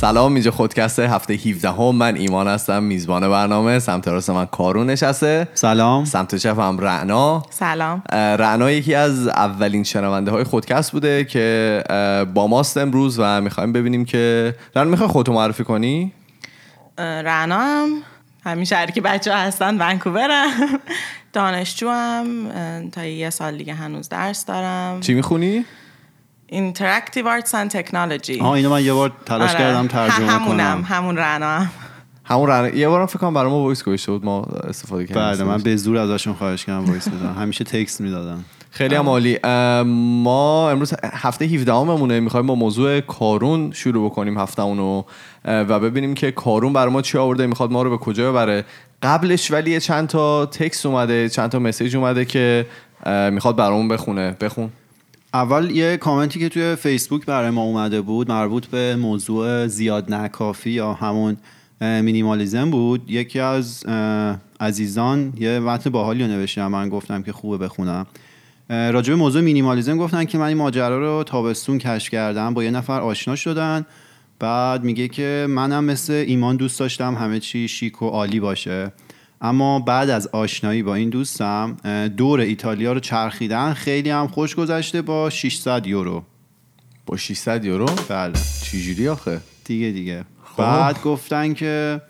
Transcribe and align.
سلام 0.00 0.34
اینجا 0.34 0.50
خودکست 0.50 0.98
هفته 0.98 1.34
17 1.34 1.68
هم 1.70 1.96
من 1.96 2.16
ایمان 2.16 2.48
هستم 2.48 2.82
میزبان 2.82 3.28
برنامه. 3.28 3.78
سمت 3.78 4.08
راست 4.08 4.30
من 4.30 4.46
کارون 4.46 4.86
نشسته. 4.86 5.48
سلام. 5.54 6.04
سمت 6.04 6.34
چپ 6.34 6.60
هم 6.60 6.78
رعنا. 6.78 7.42
سلام. 7.50 8.02
رعنا 8.12 8.70
یکی 8.70 8.94
از 8.94 9.28
اولین 9.28 9.84
شنونده 9.84 10.30
های 10.30 10.44
خودکست 10.44 10.92
بوده 10.92 11.24
که 11.24 11.84
با 12.34 12.46
ماست 12.46 12.76
امروز 12.76 13.18
و 13.18 13.40
می‌خوایم 13.40 13.72
ببینیم 13.72 14.04
که 14.04 14.54
رعنا 14.76 14.90
می‌خوای 14.90 15.08
خودتو 15.08 15.32
معرفی 15.32 15.64
کنی؟ 15.64 16.12
رعنا 16.98 17.58
هم. 17.58 17.88
همین 18.44 18.64
شهری 18.64 18.92
که 18.92 19.00
بچه 19.00 19.32
ها 19.32 19.38
هستن 19.38 19.78
ونکوورم. 19.82 20.50
دانشجو 21.32 21.88
هم 21.88 22.90
تا 22.92 23.04
یه 23.04 23.30
سال 23.30 23.58
دیگه 23.58 23.74
هنوز 23.74 24.08
درس 24.08 24.44
دارم. 24.44 25.00
چی 25.00 25.14
می‌خونی؟ 25.14 25.64
Interactive 26.52 27.24
Arts 27.24 27.50
and 27.50 27.72
Technology. 27.72 28.40
آها 28.40 28.54
اینو 28.54 28.70
من 28.70 28.84
یه 28.84 28.92
بار 28.92 29.12
تلاش 29.26 29.50
آره. 29.50 29.58
کردم 29.58 29.86
ترجمه 29.86 30.26
همونم 30.26 30.74
کنم. 30.74 30.84
همون 30.84 31.16
رعنا 31.16 31.58
هم 31.58 31.70
همون 32.24 32.48
رن... 32.48 32.76
یه 32.76 32.88
بارم 32.88 33.06
فکر 33.06 33.18
کنم 33.18 33.34
برای 33.34 33.50
ما 33.50 33.62
voice 33.62 33.84
گذاشته 33.84 34.12
بود 34.12 34.24
ما 34.24 34.42
استفاده 34.42 35.06
کردیم 35.06 35.22
بله 35.22 35.44
من 35.44 35.58
به 35.58 35.76
زور 35.76 35.96
ازشون 35.96 36.34
خواهش 36.34 36.64
کردم 36.64 36.84
voice 36.84 37.08
بدم 37.08 37.36
همیشه 37.42 37.64
text 37.64 38.00
می‌دادم. 38.00 38.44
خیلی 38.70 38.94
هم 38.94 39.08
عالی. 39.08 39.38
ما 40.24 40.70
امروز 40.70 40.94
هفته 41.12 41.44
17 41.44 41.72
اممونه 41.72 42.20
می‌خوایم 42.20 42.46
با 42.46 42.54
موضوع 42.54 43.00
کارون 43.00 43.72
شروع 43.72 44.10
بکنیم 44.10 44.38
هفته 44.38 44.62
اونو 44.62 45.02
و 45.44 45.80
ببینیم 45.80 46.14
که 46.14 46.30
کارون 46.30 46.72
برای 46.72 46.92
ما 46.92 47.02
چی 47.02 47.18
آورده 47.18 47.46
می‌خواد 47.46 47.72
ما 47.72 47.82
رو 47.82 47.90
به 47.90 47.96
کجا 47.96 48.32
ببره. 48.32 48.64
قبلش 49.02 49.50
ولی 49.50 49.70
یه 49.70 49.80
چند 49.80 50.08
تا 50.08 50.46
تکست 50.46 50.86
اومده 50.86 51.28
چند 51.28 51.50
تا 51.50 51.58
message 51.58 51.96
اومده 51.96 52.24
که 52.24 52.66
می‌خواد 53.32 53.56
برامون 53.56 53.88
بخونه. 53.88 54.36
بخون. 54.40 54.70
اول 55.34 55.70
یه 55.70 55.96
کامنتی 55.96 56.38
که 56.38 56.48
توی 56.48 56.76
فیسبوک 56.76 57.26
برای 57.26 57.50
ما 57.50 57.62
اومده 57.62 58.00
بود 58.00 58.30
مربوط 58.30 58.66
به 58.66 58.96
موضوع 58.96 59.66
زیاد 59.66 60.14
نکافی 60.14 60.70
یا 60.70 60.92
همون 60.92 61.36
مینیمالیزم 61.80 62.70
بود. 62.70 63.10
یکی 63.10 63.40
از 63.40 63.84
عزیزان 64.60 65.32
یه 65.38 65.58
متن 65.58 65.90
باحالی 65.90 66.22
رو 66.22 66.30
نوشتم 66.30 66.66
من 66.66 66.88
گفتم 66.88 67.22
که 67.22 67.32
خوبه 67.32 67.58
بخونم. 67.58 68.06
راجع 68.68 69.10
به 69.10 69.16
موضوع 69.16 69.42
مینیمالیزم 69.42 69.98
گفتن 69.98 70.24
که 70.24 70.38
من 70.38 70.46
این 70.46 70.56
ماجرا 70.56 70.98
رو 70.98 71.24
تابستون 71.24 71.78
کشف 71.78 72.10
کردم 72.10 72.54
با 72.54 72.64
یه 72.64 72.70
نفر 72.70 73.00
آشنا 73.00 73.36
شدن. 73.36 73.86
بعد 74.38 74.84
میگه 74.84 75.08
که 75.08 75.46
منم 75.50 75.84
مثل 75.84 76.12
ایمان 76.12 76.56
دوست 76.56 76.80
داشتم 76.80 77.14
همه 77.14 77.40
چی 77.40 77.68
شیک 77.68 78.02
و 78.02 78.08
عالی 78.08 78.40
باشه. 78.40 78.92
اما 79.40 79.80
بعد 79.80 80.10
از 80.10 80.26
آشنایی 80.26 80.82
با 80.82 80.94
این 80.94 81.10
دوستم 81.10 81.76
دور 82.16 82.40
ایتالیا 82.40 82.92
رو 82.92 83.00
چرخیدن 83.00 83.72
خیلی 83.72 84.10
هم 84.10 84.26
خوش 84.28 84.54
گذشته 84.54 85.02
با 85.02 85.30
600 85.30 85.86
یورو. 85.86 86.22
با 87.06 87.16
600 87.16 87.64
یورو؟ 87.64 87.86
بله. 88.08 88.32
چجوری 88.62 89.08
آخه؟ 89.08 89.40
دیگه 89.64 89.90
دیگه. 89.90 90.24
بعد 90.56 91.02
گفتن 91.02 91.54
که 91.54 92.00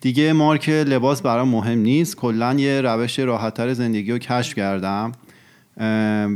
دیگه 0.00 0.32
مارک 0.32 0.68
لباس 0.68 1.22
برام 1.22 1.48
مهم 1.48 1.78
نیست 1.78 2.16
کلا 2.16 2.54
یه 2.54 2.80
روش 2.80 3.18
راحتتر 3.18 3.72
زندگی 3.72 4.12
رو 4.12 4.18
کشف 4.18 4.54
کردم. 4.54 5.12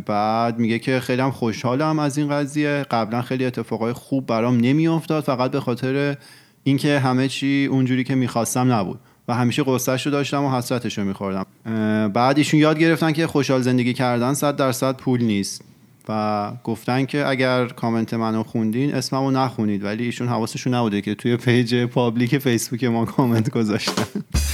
بعد 0.06 0.58
میگه 0.58 0.78
که 0.78 1.00
خیلی 1.00 1.22
هم 1.22 1.30
خوشحالم 1.30 1.98
از 1.98 2.18
این 2.18 2.28
قضیه. 2.28 2.86
قبلا 2.90 3.22
خیلی 3.22 3.44
اتفاقای 3.44 3.92
خوب 3.92 4.26
برام 4.26 4.56
نمیافتاد 4.56 5.24
فقط 5.24 5.50
به 5.50 5.60
خاطر 5.60 6.16
اینکه 6.62 6.98
همه 6.98 7.28
چی 7.28 7.68
اونجوری 7.70 8.04
که 8.04 8.14
می‌خواستم 8.14 8.72
نبود. 8.72 9.00
و 9.30 9.34
همیشه 9.34 9.62
غصه‌ش 9.66 10.06
رو 10.06 10.12
داشتم 10.12 10.44
و 10.44 10.56
حسرتش 10.56 10.98
رو 10.98 11.04
میخوردم. 11.04 11.46
بعد 12.08 12.38
ایشون 12.38 12.60
یاد 12.60 12.78
گرفتن 12.78 13.12
که 13.12 13.26
خوشحال 13.26 13.62
زندگی 13.62 13.92
کردن 13.92 14.34
صد 14.34 14.56
درصد 14.56 14.96
پول 14.96 15.22
نیست. 15.22 15.62
و 16.08 16.52
گفتن 16.64 17.04
که 17.06 17.26
اگر 17.26 17.66
کامنت 17.66 18.14
منو 18.14 18.42
خوندین 18.42 18.94
اسممو 18.94 19.30
نخونید. 19.30 19.84
ولی 19.84 20.04
ایشون 20.04 20.28
حواسشون 20.28 20.74
نبوده 20.74 21.00
که 21.00 21.14
توی 21.14 21.36
page 21.36 21.84
public 21.84 22.38
Facebook 22.38 22.84
ما 22.84 23.04
کامنت 23.04 23.50
گذاشتن. 23.50 24.04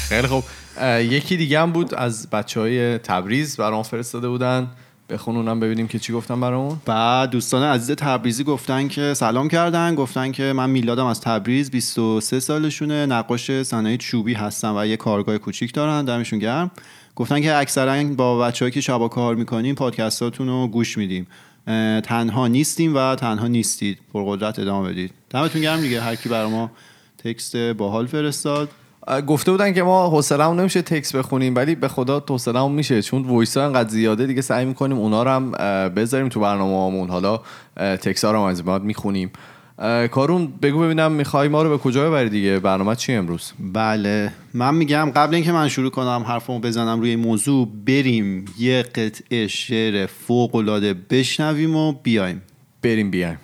خیلی 0.08 0.28
اه، 0.76 1.02
یکی 1.02 1.36
دیگه 1.36 1.60
هم 1.60 1.72
بود 1.72 1.94
از 1.94 2.30
بچه 2.30 2.60
های 2.60 2.98
تبریز 2.98 3.56
برام 3.56 3.82
فرستاده 3.82 4.28
بودن. 4.28 4.68
بخون 5.10 5.36
اونم 5.36 5.60
ببینیم 5.60 5.88
که 5.88 5.98
چی 5.98 6.12
گفتن 6.12 6.40
برامون. 6.40 6.80
بعد 6.84 7.30
دوستان 7.30 7.62
عزیز 7.62 7.96
تبریزی 7.96 8.44
گفتن 8.44 8.88
که 8.88 9.14
سلام 9.14 9.48
کردن 9.48 9.94
گفتن 9.94 10.32
که 10.32 10.42
من 10.42 10.70
میلادم 10.70 11.06
از 11.06 11.20
تبریز 11.20 11.70
23 11.70 12.40
سالشونه 12.40 13.06
نقاش 13.06 13.62
صنایع 13.62 13.96
چوبی 13.96 14.34
هستن 14.34 14.76
و 14.76 14.86
یه 14.86 14.96
کارگاه 14.96 15.38
کوچیک 15.38 15.74
دارن 15.74 16.04
دمشون 16.04 16.38
گرم. 16.38 16.70
گفتن 17.16 17.40
که 17.40 17.56
اکثرا 17.56 18.04
با 18.04 18.38
بچه‌هایی 18.38 18.72
که 18.72 18.80
شبا 18.80 19.08
کار 19.08 19.34
می‌کنیم 19.34 19.74
پادکستاتون 19.74 20.46
رو 20.46 20.68
گوش 20.68 20.98
میدیم. 20.98 21.26
تنها 22.04 22.46
نیستیم 22.46 22.96
و 22.96 23.14
تنها 23.14 23.46
نیستید. 23.46 23.98
پرقدرت 24.12 24.58
ادامه 24.58 24.88
بدید. 24.88 25.10
دمتون 25.30 25.62
گرم 25.62 25.80
دیگه. 25.80 26.00
هر 26.00 26.14
کی 26.14 26.28
برای 26.28 26.50
ما 26.50 26.70
text 27.18 27.56
باحال 27.56 28.06
فرستاد. 28.06 28.68
گفته 29.26 29.50
بودن 29.50 29.72
که 29.72 29.82
ما 29.82 30.08
حوصله‌مون 30.08 30.60
نمیشه 30.60 30.82
تکس 30.82 31.14
بخونیم 31.14 31.54
ولی 31.54 31.74
به 31.74 31.88
خدا 31.88 32.24
حوصله‌مون 32.28 32.72
میشه. 32.72 33.02
چون 33.02 33.22
voice 33.22 33.56
ها 33.56 33.64
انقدر 33.64 33.88
زیاده 33.88 34.26
دیگه 34.26 34.42
سعی 34.42 34.64
می‌کنیم 34.64 34.98
اونا 34.98 35.22
رو 35.22 35.30
هم 35.30 35.50
بذاریم 35.88 36.28
تو 36.28 36.40
برنامه‌مون 36.40 37.10
حالا 37.10 37.40
تکس 37.76 38.24
ها 38.24 38.32
رو 38.32 38.40
از 38.40 38.64
بعد 38.64 38.82
می‌خونیم. 38.82 39.30
کارون 40.10 40.52
بگو 40.62 40.80
ببینم 40.80 41.12
می‌خوای 41.12 41.48
ما 41.48 41.62
رو 41.62 41.70
به 41.70 41.78
کجا 41.78 42.10
ببری 42.10 42.28
دیگه؟ 42.28 42.58
برنامه 42.58 42.96
چی 42.96 43.12
امروز؟ 43.12 43.52
بله. 43.72 44.32
من 44.54 44.74
میگم 44.74 45.12
قبل 45.16 45.34
اینکه 45.34 45.52
من 45.52 45.68
شروع 45.68 45.90
کنم 45.90 46.24
حرفمو 46.28 46.58
بزنم 46.58 47.00
روی 47.00 47.10
این 47.10 47.20
موضوع 47.20 47.68
بریم 47.86 48.44
یه 48.58 48.82
قطعه 48.82 49.46
شعر 49.46 50.06
فوق 50.06 50.54
العاده 50.54 50.94
بشنویم 51.10 51.76
و 51.76 51.92
بیایم. 51.92 52.42
بریم 52.82 53.10
بیایم. 53.10 53.38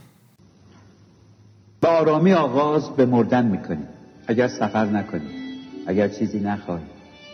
به 1.80 1.88
آرامی 1.88 2.32
آغاز 2.32 2.90
به 2.96 3.06
مردن 3.06 3.46
می‌کنی 3.46 3.84
اگر 4.26 4.48
سفر 4.48 4.84
نکنی 4.84 5.41
اگر 5.86 6.08
چیزی 6.08 6.40
نخواهی 6.40 6.84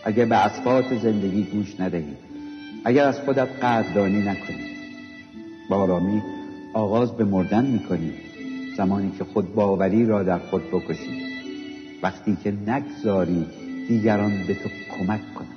اگر 0.05 0.25
به 0.25 0.35
اسبات 0.35 0.97
زندگی 0.97 1.43
گوش 1.43 1.79
ندهی 1.79 2.13
اگر 2.85 3.07
از 3.07 3.19
خودت 3.19 3.47
قدردانی 3.61 4.21
نکنی. 4.21 4.69
به 5.69 5.75
آرامی 5.75 6.21
آغاز 6.73 7.11
به 7.11 7.25
مردن 7.25 7.65
می‌کنی 7.65 8.13
زمانی 8.77 9.11
که 9.17 9.23
خود 9.23 9.55
باوری 9.55 10.05
را 10.05 10.23
در 10.23 10.39
خود 10.39 10.71
بکشی. 10.71 11.23
وقتی 12.03 12.37
که 12.43 12.53
نگذاری 12.67 13.45
دیگران 13.87 14.31
به 14.47 14.53
تو 14.53 14.69
کمک 14.97 15.21
کنند 15.35 15.49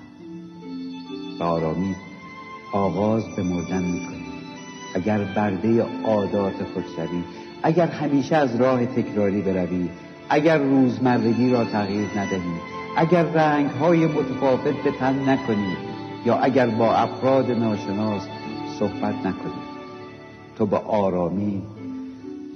به 1.38 1.44
آرامی 1.44 1.94
آغاز 2.72 3.24
به 3.36 3.42
مردن 3.42 3.82
می‌کنی. 3.82 4.22
اگر 4.94 5.18
برده 5.18 5.82
عادات 6.04 6.64
خود 6.74 6.84
شوی 6.96 7.22
اگر 7.62 7.86
همیشه 7.86 8.36
از 8.36 8.56
راه 8.56 8.86
تکراری 8.86 9.40
بروی 9.40 9.88
اگر 10.28 10.58
روزمرگی 10.58 11.50
را 11.50 11.64
تغییر 11.64 12.08
ندهی 12.16 12.81
اگر 12.96 13.22
رنگ 13.22 13.70
های 13.70 14.06
متفاوت 14.06 14.82
به 14.84 14.90
تن 14.90 15.28
نکنی 15.28 15.76
یا 16.26 16.36
اگر 16.36 16.66
با 16.66 16.94
افراد 16.94 17.50
ناشناس 17.50 18.22
صحبت 18.78 19.14
نکنی 19.14 19.62
تو 20.58 20.66
به 20.66 20.76
آرامی 20.76 21.62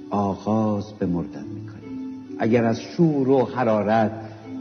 آغاز 0.09 0.93
به 0.93 1.05
مردن 1.05 1.43
می‌کنی. 1.43 1.97
اگر 2.39 2.63
از 2.65 2.81
شور 2.81 3.29
و 3.29 3.45
حرارت 3.45 4.11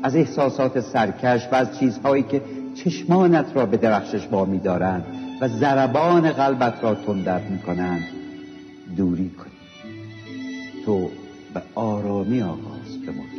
از 0.02 0.16
احساسات 0.16 0.80
سرکش 0.80 1.48
و 1.52 1.54
از 1.54 1.78
چیزهایی 1.78 2.22
که 2.22 2.42
چشمانت 2.74 3.56
را 3.56 3.66
به 3.66 3.76
درخشش 3.76 4.28
وامی 4.30 4.58
دارند 4.58 5.04
و 5.40 5.48
ضربان 5.48 6.32
قلبت 6.32 6.84
را 6.84 6.94
تندر 6.94 7.40
می‌کنند 7.40 8.04
دوری 8.96 9.30
کنی. 9.30 9.52
تو 10.84 11.10
به 11.54 11.62
آرامی 11.74 12.42
آغاز 12.42 12.98
به 13.06 13.12
مردن 13.12 13.35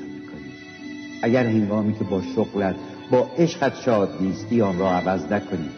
اگر 1.22 1.46
هنگامی 1.46 1.94
که 1.94 2.04
با 2.04 2.22
شغلت 2.36 2.76
با 3.12 3.30
عشقت 3.38 3.76
شاد 3.76 4.18
نیستی 4.22 4.62
آن 4.62 4.80
را 4.80 4.92
عوض 4.92 5.32
نکنی. 5.32 5.70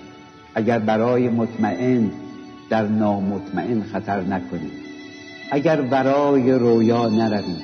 اگر 0.55 0.79
برای 0.79 1.29
مطمئن 1.29 2.11
در 2.69 2.87
نامطمئن 2.87 3.83
خطر 3.83 4.21
نکنی. 4.21 4.71
اگر 5.51 5.81
برای 5.81 6.51
رویا 6.51 7.09
نروی. 7.09 7.55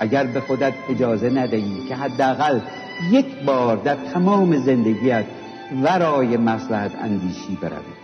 اگر 0.00 0.24
به 0.24 0.40
خودت 0.40 0.72
اجازه 0.90 1.30
ندهی 1.30 1.88
که 1.88 1.94
حداقل 1.94 2.60
یک 3.10 3.26
بار 3.46 3.76
در 3.76 3.96
تمام 4.14 4.58
زندگیت 4.58 5.24
ورای 5.82 6.36
مصلحت 6.36 6.92
اندیشی 7.02 7.58
بروی. 7.62 7.94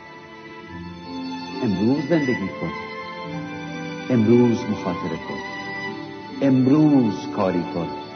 امروز 1.63 2.09
زندگی 2.09 2.49
کن. 2.61 2.73
امروز 4.11 4.59
مخاطره 4.71 5.17
کن. 5.29 5.39
امروز 6.43 7.15
کاری 7.37 7.63
کن. 7.75 8.08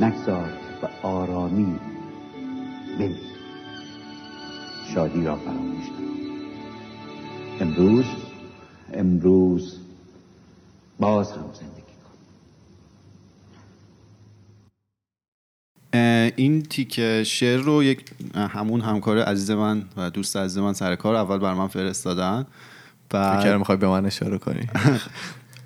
نگذار 0.00 0.52
به 0.80 0.88
آرامی 1.02 1.78
بمیر 2.98 3.16
شادی 4.94 5.24
را 5.24 5.36
فراموش 5.36 5.86
کن. 5.86 6.04
امروز 7.60 8.04
امروز 8.94 9.78
باز 10.98 11.32
هم 11.32 11.52
زندگی 11.52 11.82
کن. 11.82 12.18
این 16.36 16.62
تیک 16.62 17.22
شعر 17.22 17.60
رو 17.60 17.82
یک 17.82 18.10
همون 18.34 18.80
همکار 18.80 19.18
عزیز 19.18 19.50
من 19.50 19.84
و 19.96 20.10
دوست 20.10 20.36
عزیز 20.36 20.58
من 20.58 20.72
سر 20.72 20.96
کار 20.96 21.14
اول 21.14 21.38
بر 21.38 21.54
من 21.54 21.68
فرستادن. 21.68 22.46
فکر 23.10 23.20
بعد 23.20 23.58
می‌خوای 23.58 23.78
به 23.78 23.88
من 23.88 24.06
اشاره 24.06 24.38
کنی. 24.38 24.68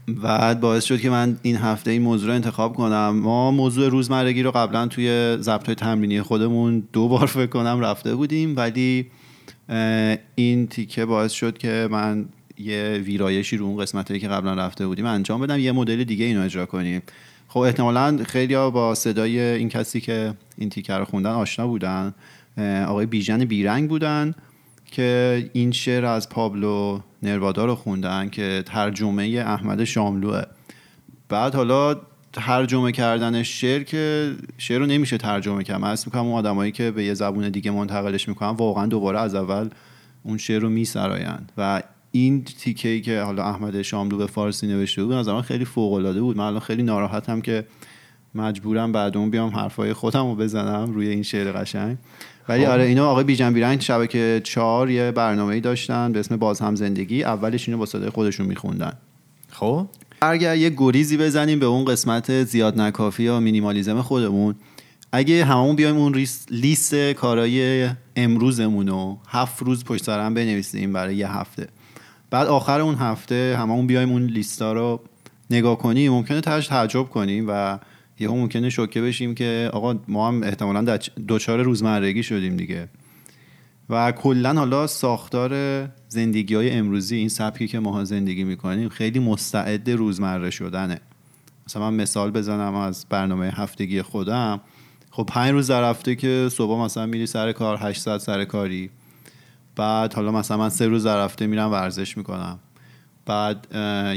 بعد 0.08 0.60
باعث 0.60 0.84
شد 0.84 1.00
که 1.00 1.10
من 1.10 1.38
این 1.42 1.56
هفته 1.56 1.90
این 1.90 2.02
موضوع 2.02 2.28
رو 2.28 2.34
انتخاب 2.34 2.74
کنم. 2.74 3.08
ما 3.08 3.50
موضوع 3.50 3.88
روزمرگی 3.88 4.42
رو 4.42 4.50
قبلا 4.50 4.86
توی 4.86 5.36
ضبط 5.40 5.70
تمرینی 5.70 6.22
خودمون 6.22 6.82
دو 6.92 7.08
بار 7.08 7.26
فکر 7.26 7.46
کنم 7.46 7.80
رفته 7.80 8.14
بودیم 8.14 8.56
ولی 8.56 9.06
این 10.34 10.66
تیکه 10.66 11.04
باعث 11.04 11.32
شد 11.32 11.58
که 11.58 11.88
من 11.90 12.26
یه 12.58 13.02
ویرایشی 13.04 13.56
رو 13.56 13.66
اون 13.66 13.82
قسمت 13.82 14.18
که 14.18 14.28
قبلا 14.28 14.54
رفته 14.54 14.86
بودیم 14.86 15.06
انجام 15.06 15.40
بدم 15.40 15.58
یه 15.58 15.72
مدل 15.72 16.04
دیگه 16.04 16.24
اینو 16.24 16.42
اجرا 16.42 16.66
کنیم. 16.66 17.02
خب 17.48 17.58
احتمالا 17.58 18.18
خیلی 18.26 18.54
با 18.54 18.94
صدای 18.94 19.40
این 19.40 19.68
کسی 19.68 20.00
که 20.00 20.34
این 20.58 20.68
تیکه 20.68 20.94
رو 20.94 21.04
خوندن 21.04 21.30
آشنا 21.30 21.66
بودن. 21.66 22.14
آقای 22.86 23.06
بیژن 23.06 23.38
بیرنگ 23.38 23.88
بودن. 23.88 24.34
که 24.90 25.50
این 25.52 25.72
شعر 25.72 26.04
از 26.04 26.28
پابلو 26.28 27.00
نروادا 27.22 27.64
رو 27.64 27.74
خوندن 27.74 28.28
که 28.28 28.62
ترجمه 28.66 29.44
احمد 29.46 29.84
شاملوه. 29.84 30.42
بعد 31.28 31.54
حالا 31.54 31.96
ترجمه 32.32 32.92
کردن 32.92 33.42
شعر 33.42 33.82
که 33.82 34.32
شعر 34.58 34.78
رو 34.78 34.86
نمیشه 34.86 35.18
ترجمه 35.18 35.64
کرد. 35.64 35.80
من 35.80 35.96
می‌کنم 36.06 36.26
اون 36.26 36.38
آدمایی 36.38 36.72
که 36.72 36.90
به 36.90 37.04
یه 37.04 37.14
زبون 37.14 37.48
دیگه 37.48 37.70
منتقلش 37.70 38.28
می‌کنن 38.28 38.48
واقعا 38.48 38.86
دوباره 38.86 39.20
از 39.20 39.34
اول 39.34 39.68
اون 40.22 40.38
شعر 40.38 40.62
رو 40.62 40.68
میسراین 40.68 41.38
و 41.56 41.82
این 42.10 42.44
تیکه 42.44 42.88
ای 42.88 43.00
که 43.00 43.20
حالا 43.20 43.44
احمد 43.44 43.82
شاملو 43.82 44.16
به 44.16 44.26
فارسی 44.26 44.66
نوشته 44.66 45.04
بود 45.04 45.12
از 45.12 45.28
خیلی 45.28 45.64
فوق 45.64 45.92
العاده 45.92 46.20
بود. 46.20 46.36
من 46.36 46.44
الان 46.44 46.60
خیلی 46.60 46.82
ناراحتم 46.82 47.40
که 47.40 47.64
مجبورم 48.34 48.92
بعد 48.92 49.16
اون 49.16 49.30
بیام 49.30 49.50
حرفای 49.50 49.92
خودم 49.92 50.26
رو 50.26 50.34
بزنم 50.34 50.92
روی 50.92 51.08
این 51.08 51.22
شعر 51.22 51.52
قشنگ. 51.52 51.96
ولی 52.48 52.64
خب. 52.64 52.70
آره 52.70 52.84
اینا 52.84 53.10
آقای 53.10 53.24
بیژن 53.24 53.52
بیرنگ 53.52 53.80
شبکه 53.80 54.40
چهار 54.44 54.90
یه 54.90 55.10
برنامه 55.10 55.54
ای 55.54 55.60
داشتن 55.60 56.12
به 56.12 56.20
اسم 56.20 56.36
باز 56.36 56.60
هم 56.60 56.74
زندگی 56.74 57.24
اولش 57.24 57.68
اینو 57.68 57.78
با 57.78 57.86
صدای 57.86 58.10
خودشون 58.10 58.46
میخوندن. 58.46 58.92
خب. 59.50 59.86
اگر 60.22 60.56
یه 60.56 60.70
گریزی 60.76 61.16
بزنیم 61.16 61.58
به 61.58 61.66
اون 61.66 61.84
قسمت 61.84 62.44
زیاد 62.44 62.80
نکافی 62.80 63.22
یا 63.22 63.40
مینیمالیزم 63.40 64.02
خودمون 64.02 64.54
اگه 65.12 65.44
هممون 65.44 65.76
بیایم 65.76 65.96
اون 65.96 66.26
لیست 66.50 66.94
کارهای 66.94 67.88
امروزمون 68.16 68.86
رو 68.86 69.18
هفت 69.28 69.62
روز 69.62 69.84
پشت 69.84 70.04
سر 70.04 70.20
هم 70.20 70.34
بنویسیم 70.34 70.92
برای 70.92 71.16
یه 71.16 71.32
هفته. 71.32 71.66
بعد 72.30 72.46
آخر 72.46 72.80
اون 72.80 72.94
هفته 72.94 73.56
هممون 73.58 73.86
بیایم 73.86 74.10
اون 74.10 74.22
لیستا 74.22 74.72
رو 74.72 75.00
نگاه 75.50 75.78
کنیم. 75.78 76.12
ممکنه 76.12 76.40
تاش 76.40 76.66
تعجب 76.66 77.02
کنیم 77.02 77.44
و 77.48 77.78
یهو 78.20 78.36
ممکنه 78.36 78.70
شوکه 78.70 79.02
بشیم 79.02 79.34
که 79.34 79.70
آقا 79.72 80.00
ما 80.08 80.28
هم 80.28 80.42
احتمالا 80.42 80.98
دوچار 81.28 81.62
روزمرگی 81.62 82.22
شدیم 82.22 82.56
دیگه. 82.56 82.88
و 83.90 84.12
کلا 84.12 84.54
حالا 84.54 84.86
ساختار 84.86 85.52
زندگی 86.08 86.54
های 86.54 86.70
امروزی 86.70 87.16
این 87.16 87.28
سبکی 87.28 87.68
که 87.68 87.78
ما 87.78 88.04
زندگی 88.04 88.44
می‌کنیم 88.44 88.88
خیلی 88.88 89.18
مستعد 89.18 89.90
روزمره 89.90 90.50
شدنه. 90.50 91.00
مثلا 91.66 91.90
من 91.90 92.02
مثال 92.02 92.30
بزنم 92.30 92.74
از 92.74 93.06
برنامه 93.08 93.46
هفتگی 93.46 94.02
خودم. 94.02 94.60
خب 95.10 95.24
پنج 95.26 95.50
روز 95.50 95.70
در 95.70 95.90
هفته 95.90 96.14
که 96.14 96.48
صبح 96.52 96.84
مثلا 96.84 97.06
میری 97.06 97.26
سر 97.26 97.52
کار 97.52 97.78
8 97.80 98.00
ساعت 98.00 98.20
سر 98.20 98.44
کاری. 98.44 98.90
بعد 99.76 100.14
حالا 100.14 100.32
مثلا 100.32 100.56
من 100.56 100.68
سه 100.68 100.86
روز 100.86 101.06
در 101.06 101.24
هفته 101.24 101.46
میرم 101.46 101.70
ورزش 101.70 102.16
می‌کنم. 102.16 102.58
بعد 103.26 103.66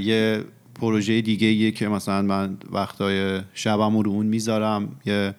یه 0.04 0.44
پروژه 0.76 1.22
دیگه 1.22 1.48
یه 1.48 1.72
که 1.72 1.88
مثلا 1.88 2.22
من 2.22 2.58
وقتای 2.72 3.42
شبم 3.54 3.98
رو 3.98 4.12
اون 4.12 4.26
می‌ذارم 4.26 4.96
یه 5.06 5.36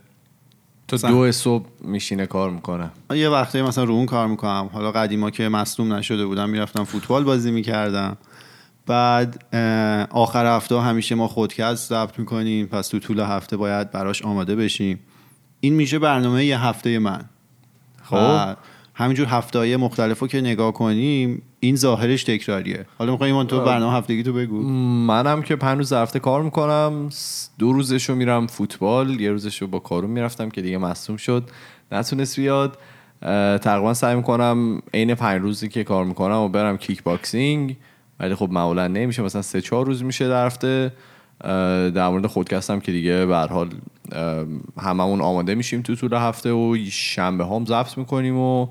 تو 0.88 0.96
دو 0.96 1.32
صبح 1.32 1.66
میشینه 1.80 2.26
کار 2.26 2.50
می‌کنه. 2.50 2.90
یه 3.14 3.28
وقتایی 3.28 3.64
مثلا 3.64 3.84
رو 3.84 3.94
اون 3.94 4.06
کار 4.06 4.26
می‌کنم. 4.26 4.70
حالا 4.72 4.92
قدیما 4.92 5.30
که 5.30 5.48
مصدوم 5.48 5.92
نشده 5.92 6.26
بودم 6.26 6.50
می‌رفتم 6.50 6.84
فوتبال 6.84 7.24
بازی 7.24 7.50
می‌کردم. 7.50 8.16
بعد 8.86 9.54
آخر 10.10 10.56
هفته 10.56 10.80
همیشه 10.80 11.14
ما 11.14 11.28
خودکست 11.28 11.88
ضبط 11.88 12.18
می‌کنیم. 12.18 12.66
پس 12.66 12.88
تو 12.88 12.98
طول 12.98 13.20
هفته 13.20 13.56
باید 13.56 13.90
براش 13.90 14.22
آماده 14.22 14.56
بشیم. 14.56 15.00
این 15.60 15.74
میشه 15.74 15.98
برنامه 15.98 16.44
یه 16.44 16.64
هفته 16.64 16.98
من. 16.98 17.24
خب. 18.02 18.56
همینجور 19.02 19.26
هفته 19.26 19.76
مختلف 19.76 20.18
رو 20.18 20.28
که 20.28 20.40
نگاه 20.40 20.72
کنیم 20.72 21.42
این 21.60 21.76
ظاهرش 21.76 22.24
تکراریه. 22.24 22.86
حالا 22.98 23.12
می‌خوای 23.12 23.30
ایمان 23.30 23.46
تو 23.46 23.60
برنامه 23.60 23.96
هفتگی 23.96 24.22
تو 24.22 24.32
بگو. 24.32 24.62
منم 25.06 25.42
که 25.42 25.56
پنج 25.56 25.78
روز 25.78 25.92
هفته 25.92 26.18
کار 26.18 26.42
می‌کنم 26.42 27.08
دو 27.58 27.72
روزشو 27.72 28.14
میرم 28.14 28.46
فوتبال 28.46 29.20
یه 29.20 29.30
روزشو 29.30 29.66
با 29.66 29.78
کارون 29.78 30.10
می‌رفتم 30.10 30.48
که 30.48 30.62
دیگه 30.62 30.78
مصدوم 30.78 31.16
شد. 31.16 31.50
نتونست 31.92 32.40
بیاد. 32.40 32.78
تقریبا 33.58 33.94
سعی 33.94 34.16
می‌کنم 34.16 34.82
این 34.94 35.14
پنج 35.14 35.42
روزی 35.42 35.68
که 35.68 35.84
کار 35.84 36.04
می‌کنم 36.04 36.36
و 36.36 36.48
برم 36.48 36.76
کیک 36.76 37.02
باکسینگ. 37.02 37.76
ولی 38.20 38.34
خب 38.34 38.50
معمولا 38.50 38.88
نمیشه 38.88 39.22
مثلا 39.22 39.42
سه 39.42 39.60
چهار 39.60 39.86
روز 39.86 40.04
میشه 40.04 40.28
در 40.28 40.46
هفته. 40.46 40.92
در 41.94 42.08
مورد 42.08 42.26
خودکستم 42.26 42.80
که 42.80 42.92
دیگه 42.92 43.26
به 43.26 43.36
حال 43.36 43.68
هممون 44.80 45.20
آماده 45.20 45.54
میشیم 45.54 45.82
تو 45.82 45.94
طول 45.94 46.14
هفته 46.14 46.52
و 46.52 46.76
شنبه 46.90 47.46
هم 47.46 47.64
ضبط 47.64 47.98
می‌کنیم 47.98 48.38
و 48.38 48.66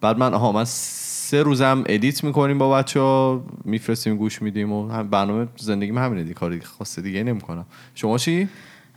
بعد 0.00 0.18
من 0.18 0.34
آها 0.34 0.52
من 0.52 0.64
سه 0.64 1.42
روزم 1.42 1.84
ادیت 1.86 2.24
می‌کنیم 2.24 2.58
با 2.58 2.70
بچه 2.70 3.00
ها 3.00 3.44
میفرستیم 3.64 4.16
گوش 4.16 4.42
میدیم 4.42 4.72
و 4.72 4.88
هم 4.88 5.08
برنامه 5.08 5.48
زندگی 5.56 5.90
همینه 5.90 6.24
دی 6.24 6.34
کاری 6.34 6.60
خاصه 6.60 7.02
دیگه 7.02 7.22
نمی‌کنم. 7.22 7.66
شما 7.94 8.18
چی؟ 8.18 8.48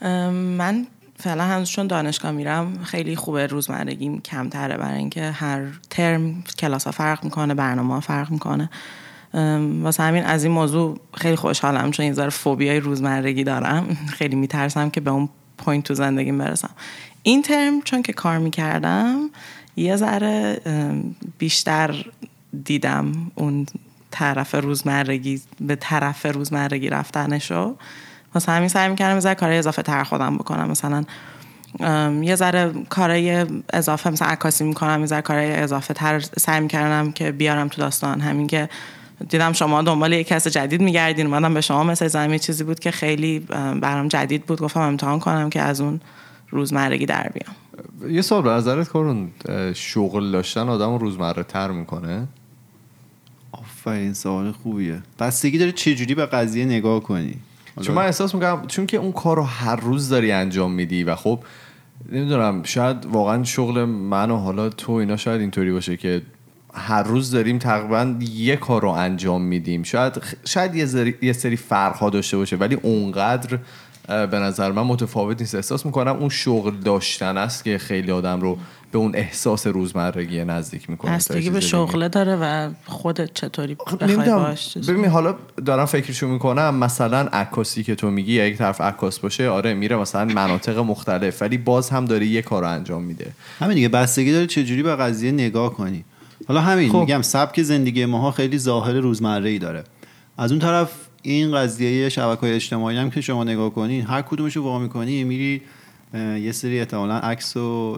من 0.02 0.88
فعلا 1.18 1.44
هنوز 1.44 1.70
چون 1.70 1.88
دانشگاه 1.88 2.32
میرم 2.32 2.84
خیلی 2.84 3.16
خوبه 3.16 3.48
روزمرگیم 3.48 4.22
کمتره 4.22 4.78
برای 4.78 4.98
اینکه 4.98 5.32
هر 5.32 5.66
ترم 5.90 6.44
کلاس 6.60 6.86
ها 6.86 6.92
فرق 6.92 7.24
می‌کنه 7.24 7.54
برنامه 7.54 7.94
ها 7.94 8.00
فرق 8.00 8.32
می‌کنه. 8.32 8.70
واسه 9.82 10.04
همین 10.04 10.24
از 10.24 10.44
این 10.44 10.54
موضوع 10.54 11.00
خیلی 11.14 11.36
خوشحالم 11.36 11.92
چون 11.92 12.04
این 12.04 12.14
ذره 12.14 12.30
فوبیای 12.30 12.80
روزمرگی 12.80 13.44
دارم. 13.44 13.98
خیلی 14.18 14.36
میترسم 14.36 14.90
که 14.90 15.02
به 15.02 15.12
اون 15.12 15.30
point 15.58 15.84
تو 15.84 15.94
زندگیم 15.94 16.38
برسم. 16.38 16.70
این 17.24 17.42
ترم 17.42 17.82
چون 17.82 18.02
که 18.02 18.14
کار 18.14 18.38
می‌کردم 18.38 19.30
یه 19.80 19.96
ذره 19.96 20.62
بیشتر 21.38 22.06
دیدم 22.64 23.32
اون 23.36 23.66
طرف 24.12 24.56
روزمرگی 24.56 25.42
به 25.62 25.76
طرف 25.76 26.26
روزمرگی 26.26 26.90
رفتنشو. 26.90 27.76
واسه 28.36 28.52
همین 28.52 28.68
سعی 28.68 28.90
می‌کردم 28.90 29.16
یه 29.16 29.20
ذره 29.20 29.56
اضافه 29.56 29.82
تر 29.82 30.04
خودم 30.04 30.38
بکنم. 30.38 30.70
مثلا 30.70 31.04
یه 32.22 32.36
ذره 32.36 32.74
کارهای 32.90 33.46
اضافه 33.74 34.10
مثلا 34.10 34.28
عکاسی 34.28 34.64
می‌کنم 34.64 35.00
یه 35.00 35.06
ذره 35.06 35.22
کارهای 35.22 35.52
اضافه 35.52 35.94
تر 35.94 36.20
سعی 36.20 36.60
می‌کردم 36.60 37.12
که 37.12 37.32
بیارم 37.32 37.68
تو 37.68 37.82
داستان. 37.82 38.22
همین 38.22 38.48
که 38.48 38.70
دیدم 39.30 39.54
شما 39.54 39.82
دنبال 39.82 40.14
یک 40.14 40.28
cast 40.28 40.48
جدید 40.48 40.82
میگردین. 40.82 41.26
اومدم 41.26 41.54
به 41.54 41.62
شما 41.62 41.84
مثل 41.84 42.08
زمین 42.08 42.38
چیزی 42.38 42.64
بود 42.64 42.80
که 42.80 42.92
خیلی 42.92 43.40
برام 43.82 44.08
جدید 44.08 44.46
بود. 44.46 44.62
گفتم 44.62 44.80
امتحان 44.80 45.20
کنم 45.20 45.50
که 45.50 45.62
از 45.62 45.82
اون 45.82 46.02
روزمرگی 46.50 47.06
در 47.06 47.32
بیام. 47.34 47.56
یه 48.14 48.22
سوال 48.22 48.44
به 48.44 48.50
نظرت 48.50 48.90
کارون 48.90 49.30
شغل 49.76 50.32
داشتن 50.32 50.70
آدم 50.70 50.98
روزمره 50.98 51.44
تر 51.44 51.72
می‌کنه؟ 51.72 52.28
آفرین 53.52 54.14
سوال 54.14 54.52
خوبیه. 54.52 55.02
بستگی 55.20 55.58
داره 55.58 55.72
چجوری 55.72 56.16
به 56.16 56.26
قضیه 56.26 56.66
نگاه 56.66 57.00
کنی. 57.04 57.36
چون 57.82 57.96
من 57.96 58.04
احساس 58.06 58.36
می‌کنم 58.36 58.68
چون 58.68 58.86
که 58.86 58.98
اون 58.98 59.12
کار 59.12 59.38
رو 59.38 59.44
هر 59.44 59.76
روز 59.76 60.10
داری 60.10 60.32
انجام 60.32 60.72
میدی 60.72 61.04
و 61.04 61.16
خب 61.16 61.40
نمی‌دونم 62.12 62.64
شاید 62.64 63.06
واقعا 63.06 63.44
شغل 63.44 63.86
من 63.86 64.32
و 64.32 64.38
حالا 64.38 64.70
تو 64.70 64.92
اینا 64.92 65.18
شاید 65.18 65.42
اینطوری 65.42 65.72
باشه 65.72 65.98
که 65.98 66.22
هر 66.74 67.04
روز 67.04 67.32
داریم 67.32 67.58
تقریبا 67.58 68.16
یه 68.34 68.56
کار 68.56 68.82
رو 68.82 68.90
انجام 68.90 69.42
میدیم. 69.42 69.84
شاید 69.84 70.24
شاید 70.46 70.76
یه 71.22 71.34
سری 71.34 71.56
فرق 71.56 71.96
ها 71.96 72.10
داشته 72.10 72.38
باشه 72.38 72.56
ولی 72.56 72.76
اونقدر 72.76 73.60
به 74.10 74.40
نظر 74.40 74.72
من 74.72 74.82
متفاوت 74.82 75.42
نیست. 75.42 75.56
احساس 75.56 75.86
می‌کنم 75.86 76.16
اون 76.16 76.30
شغل 76.30 76.72
داشتن 76.76 77.38
است 77.38 77.64
که 77.64 77.78
خیلی 77.78 78.12
آدم 78.12 78.42
رو 78.42 78.58
به 78.92 78.98
اون 78.98 79.16
احساس 79.16 79.68
روزمرگی 79.68 80.46
نزدیک 80.46 80.90
می‌کنه. 80.90 81.12
بستگی 81.12 81.50
به 81.50 81.60
شغله 81.60 82.10
داره 82.10 82.36
و 82.36 82.70
خودت 82.86 83.34
چطوری 83.34 83.76
بخوای 83.76 84.30
باش 84.30 84.78
ببین 84.78 85.06
حالا 85.06 85.36
دارم 85.66 85.86
فکرشو 85.86 86.28
می‌کنم 86.28 86.76
مثلا 86.76 87.20
عکاسی 87.20 87.84
که 87.84 87.96
تو 87.96 88.10
میگی 88.10 88.34
یک 88.34 88.58
طرف 88.58 88.82
عکاس 88.82 89.20
باشه 89.20 89.50
آره 89.50 89.74
میره 89.74 89.96
مثلا 89.96 90.26
مناطق 90.26 90.78
مختلف 90.78 91.42
ولی 91.42 91.58
باز 91.58 91.90
هم 91.90 92.06
داره 92.06 92.26
یه 92.26 92.42
کار 92.42 92.64
انجام 92.64 93.04
میده. 93.04 93.32
همین 93.60 93.76
دیگه 93.76 93.90
بستگی 93.90 94.32
داره 94.32 94.48
چجوری 94.48 94.84
به 94.84 94.96
قضیه 94.96 95.32
نگاه 95.32 95.74
کنی. 95.74 96.04
حالا 96.48 96.62
همین 96.62 96.92
خب. 96.92 96.98
میگم 96.98 97.22
سبک 97.22 97.62
زندگی 97.62 98.06
ماها 98.06 98.32
خیلی 98.32 98.58
ظاهر 98.58 98.94
روزمره 98.94 99.50
ای 99.50 99.60
داره. 99.60 99.84
از 100.38 100.52
اون 100.52 100.62
طرف 100.62 100.92
این 101.22 101.56
قضیه 101.56 102.10
شبکه 102.10 102.42
های 102.42 102.54
اجتماعی 102.54 102.98
هم 102.98 103.10
که 103.10 103.22
شما 103.22 103.44
نگاه 103.44 103.70
کنین 103.70 104.06
هر 104.06 104.22
کدومش 104.22 104.56
رو 104.56 104.64
وا 104.64 104.80
می‌کنی 104.80 105.24
میری 105.24 105.62
یه 106.14 106.52
سری 106.52 106.80
احتمالا 106.80 107.18
عکس 107.18 107.58
و 107.58 107.98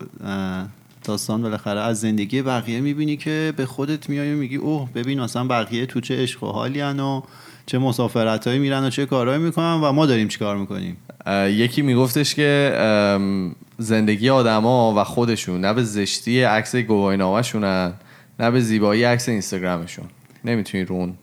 داستان 1.04 1.42
بالاخره 1.42 1.80
از 1.80 2.00
زندگی 2.00 2.42
بقیه 2.42 2.82
می‌بینی 2.82 3.18
که 3.18 3.54
به 3.58 3.66
خودت 3.66 4.10
میای 4.10 4.34
و 4.34 4.38
میگی 4.38 4.56
اوه 4.56 4.90
ببین 4.96 5.20
اصلا 5.20 5.44
بقیه 5.44 5.86
تو 5.86 6.02
چه 6.02 6.24
عشق 6.24 6.44
و 6.44 6.52
حالی 6.52 6.82
و 6.82 7.22
چه 7.66 7.78
مسافرت 7.78 8.48
هایی 8.48 8.60
میرن 8.60 8.84
و 8.84 8.90
چه 8.90 9.06
کارهایی 9.06 9.44
می‌کنن 9.44 9.74
و 9.74 9.92
ما 9.92 10.06
داریم 10.06 10.28
چیکار 10.28 10.58
می‌کنیم. 10.58 10.98
یکی 11.48 11.82
میگفتش 11.82 12.36
که 12.36 12.74
زندگی 13.78 14.30
آدما 14.30 14.94
و 14.98 15.04
خودشون 15.04 15.62
نه 15.62 15.74
به 15.74 15.84
زشتی 15.84 16.42
عکس 16.42 16.76
گواهینامه‌شونن 16.76 17.94
نه 18.40 18.52
به 18.52 18.60
زیبایی 18.60 19.04
عکس 19.04 19.30
اینستاگرامشون. 19.30 20.06
نمی‌تونی 20.46 20.86
رون 20.86 21.14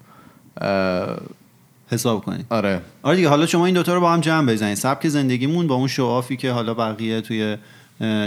حساب 1.91 2.25
کنید 2.25 2.47
آره. 2.51 2.81
آره 3.03 3.17
دیگه 3.17 3.29
حالا 3.29 3.47
شما 3.47 3.67
این 3.67 3.75
دوتا 3.75 3.95
رو 3.95 4.01
با 4.01 4.13
هم 4.13 4.21
جمع 4.21 4.53
بزنید. 4.53 4.75
سبک 4.75 5.09
زندگیمون 5.09 5.67
با 5.67 5.75
اون 5.75 5.89
شوافی 5.89 6.37
که 6.37 6.53
حالا 6.53 6.75
بقیه 6.75 7.21
توی 7.21 7.57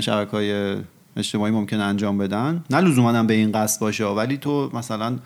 شبکه 0.01 0.32
های 0.32 0.75
اجتماعی 1.18 1.51
ممکن 1.51 1.80
انجام 1.80 2.18
بدن. 2.18 2.63
نه 2.70 2.82
لزوما 2.82 3.12
هم 3.12 3.27
به 3.27 3.34
این 3.34 3.51
قصد 3.51 3.82
باشه 3.82 4.06
ولی 4.06 4.38
تو 4.38 4.70
مثلا 4.74 5.18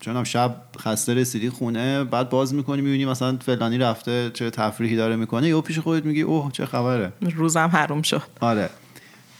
چون 0.00 0.24
شب 0.24 0.56
خسته 0.78 1.14
رسیدی 1.14 1.50
خونه 1.50 2.04
بعد 2.04 2.30
باز 2.30 2.54
می‌کنی 2.54 2.82
می‌بینی 2.82 3.04
مثلا 3.04 3.36
فلانی 3.36 3.78
رفته 3.78 4.30
چه 4.34 4.50
تفریحی 4.50 4.96
داره 4.96 5.16
می‌کنه 5.16 5.48
یا 5.48 5.60
پیش 5.60 5.78
خودت 5.78 6.04
میگی 6.04 6.22
اوه 6.22 6.52
چه 6.52 6.66
خبره. 6.66 7.12
روزم 7.20 7.70
حروم 7.72 8.02
شد. 8.02 8.22
آره. 8.40 8.70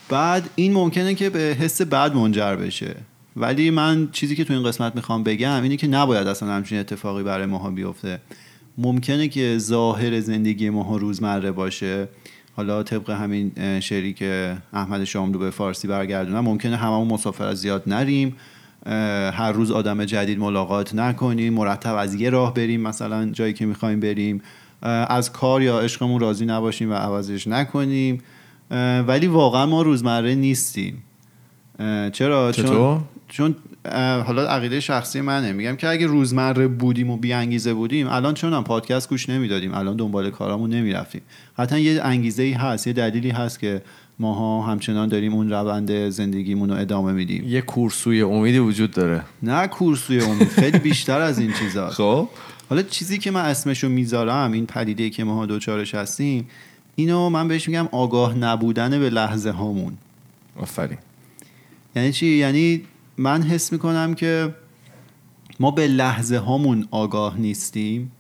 بعد 0.09 0.51
این 0.55 0.73
ممکنه 0.73 1.15
که 1.15 1.31
به 1.31 1.39
حس 1.39 1.83
بد 1.83 2.15
منجر 2.15 2.57
بشه. 2.57 2.97
ولی 3.37 3.71
من 3.71 4.09
چیزی 4.13 4.37
که 4.37 4.45
تو 4.45 4.53
این 4.53 4.63
قسمت 4.63 4.97
می‌خوام 4.97 5.23
بگم 5.23 5.63
اینه 5.63 5.77
که 5.77 5.87
نباید 5.87 6.27
اصلا 6.27 6.53
همچین 6.53 6.79
اتفاقی 6.79 7.23
برای 7.23 7.47
ماها 7.47 7.71
بیفته. 7.71 8.21
ممکنه 8.79 9.29
که 9.29 9.59
ظاهر 9.59 10.21
زندگی 10.21 10.71
ماها 10.71 10.97
روزمره 10.97 11.53
باشه. 11.53 12.09
حالا 12.57 12.83
طبق 12.83 13.11
همین 13.11 13.53
شعری 13.81 14.13
که 14.13 14.57
احمد 14.73 15.05
شاملو 15.05 15.39
به 15.39 15.51
فارسی 15.51 15.89
برگردونم 15.89 16.41
ممکنه 16.41 16.77
هممون 16.77 17.09
مسافر 17.09 17.45
از 17.45 17.59
زیاد 17.59 17.83
نریم. 17.87 18.37
هر 19.33 19.53
روز 19.53 19.71
آدم 19.71 20.05
جدید 20.05 20.39
ملاقات 20.39 20.95
نکنیم. 20.95 21.55
مرتب 21.55 21.95
از 21.95 22.15
یه 22.15 22.31
راه 22.31 22.55
بریم 22.55 22.81
مثلا 22.81 23.31
جایی 23.31 23.53
که 23.53 23.67
می‌خوایم 23.67 24.01
بریم. 24.01 24.43
از 24.83 25.33
کار 25.33 25.63
یا 25.63 25.81
عشقمون 25.81 26.21
راضی 26.21 26.47
نباشیم 26.47 26.91
و 26.91 26.95
عوضش 26.95 27.47
نکنیم. 27.47 28.23
ولی 29.07 29.27
واقعا 29.27 29.67
ما 29.67 29.83
روزمره 29.83 30.35
نیستیم. 30.35 31.03
چرا؟ 32.13 32.53
چطور؟ 32.53 32.69
چون 32.69 33.05
حالا 34.27 34.49
عقیده 34.49 34.81
شخصی 34.81 35.21
منه. 35.21 35.53
میگم 35.53 35.77
که 35.77 35.89
اگه 35.89 36.07
روزمره 36.07 36.69
بودیم 36.69 37.11
و 37.11 37.17
بیانگیزه 37.17 37.75
بودیم 37.75 38.09
الان 38.09 38.35
چون 38.35 38.53
هم 38.53 38.65
پادکست 38.65 39.09
گوش 39.09 39.29
نمی‌دادیم. 39.29 39.75
الان 39.75 39.97
دنبال 39.97 40.31
کارامون 40.31 40.71
نمی‌رفتیم. 40.71 41.23
حتی 41.59 41.81
یه 41.81 42.03
انگیزه 42.03 42.43
ای 42.43 42.53
هست 42.53 42.87
یه 42.87 42.93
دلیلی 42.93 43.31
هست 43.31 43.61
که 43.61 43.83
ماها 44.19 44.63
همچنان 44.63 45.09
داریم 45.09 45.35
اون 45.35 45.51
روند 45.51 46.09
زندگیمون 46.09 46.71
رو 46.71 46.77
ادامه 46.77 47.13
میدیم. 47.13 47.45
یه 47.49 47.61
کورسوی 47.61 48.23
امیدی 48.23 48.59
وجود 48.59 48.91
داره. 48.91 49.23
نه 49.43 49.67
کورسوی 49.67 50.21
امید 50.21 50.49
خیلی 50.49 50.79
بیشتر 50.79 51.21
از 51.21 51.39
این 51.39 51.53
چیزا. 51.53 51.91
خب. 51.99 52.29
حالا 52.71 52.83
چیزی 52.83 53.19
که 53.19 53.31
من 53.31 53.45
اسمشو 53.45 53.89
می‌ذارم 53.89 54.53
این 54.53 54.67
پدیده 54.67 55.11
که 55.11 55.25
ماها 55.25 55.47
دوچارش 55.47 55.95
هستیم 55.95 56.47
اینو 56.97 57.31
من 57.31 57.49
بهش 57.49 57.69
میگم 57.69 57.89
آگاه 57.93 58.39
نبودن 58.39 58.91
به 59.01 59.11
لحظه 59.11 59.51
هامون 59.51 59.93
آفرین. 60.57 60.99
یعنی 61.97 62.13
چی؟ 62.13 62.27
یعنی 62.27 62.83
من 63.19 63.43
حس 63.43 63.73
می‌کنم 63.73 64.15
که 64.15 64.55
ما 65.61 65.71
به 65.71 65.87
لحظه 65.87 66.39
هامون 66.39 66.89
آگاه 66.91 67.41
نیستیم 67.41 68.13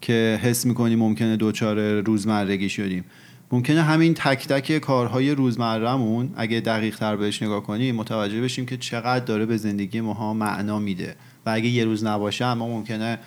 که 0.00 0.40
حس 0.42 0.66
می‌کنیم 0.66 0.98
ممکنه 0.98 1.36
دوچار 1.36 2.00
روزمرگی 2.00 2.68
شدیم. 2.68 3.04
ممکنه 3.52 3.82
همین 3.82 4.14
تک 4.14 4.48
تک 4.48 4.78
کارهای 4.78 5.30
روزمرهمون 5.30 6.30
اگه 6.36 6.60
دقیق 6.60 6.96
تر 6.96 7.16
بهش 7.16 7.42
نگاه 7.42 7.62
کنیم 7.62 7.96
متوجه 7.96 8.40
بشیم 8.40 8.66
که 8.66 8.76
چقدر 8.76 9.24
داره 9.24 9.46
به 9.46 9.56
زندگی 9.56 10.00
ماها 10.00 10.34
معنا 10.34 10.78
میده. 10.78 11.16
و 11.46 11.50
اگه 11.50 11.68
یه 11.68 11.84
روز 11.84 12.04
نباشه 12.04 12.54
ما 12.54 12.68
ممکنه 12.68 13.18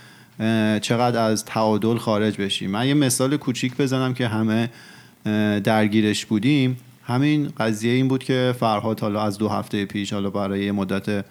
چقدر 0.80 1.20
از 1.20 1.46
تعادل 1.46 1.98
خارج 1.98 2.38
بشیم. 2.38 2.72
من 2.72 2.88
یه 2.88 2.94
مثال 2.94 3.38
کوچیک 3.38 3.77
بزنم 3.77 4.13
که 4.13 4.27
همه 4.27 4.70
درگیرش 5.60 6.25
بودیم. 6.25 6.77
همین 7.12 7.53
قضیه 7.58 7.94
این 7.94 8.08
بود 8.08 8.24
که 8.24 8.56
فرهاد 8.60 9.00
حالا 9.00 9.22
از 9.22 9.38
دو 9.38 9.50
هفته 9.50 9.86
پیش 9.86 10.13
حالا 10.13 10.30
برای 10.30 10.72
مدت 10.72 11.25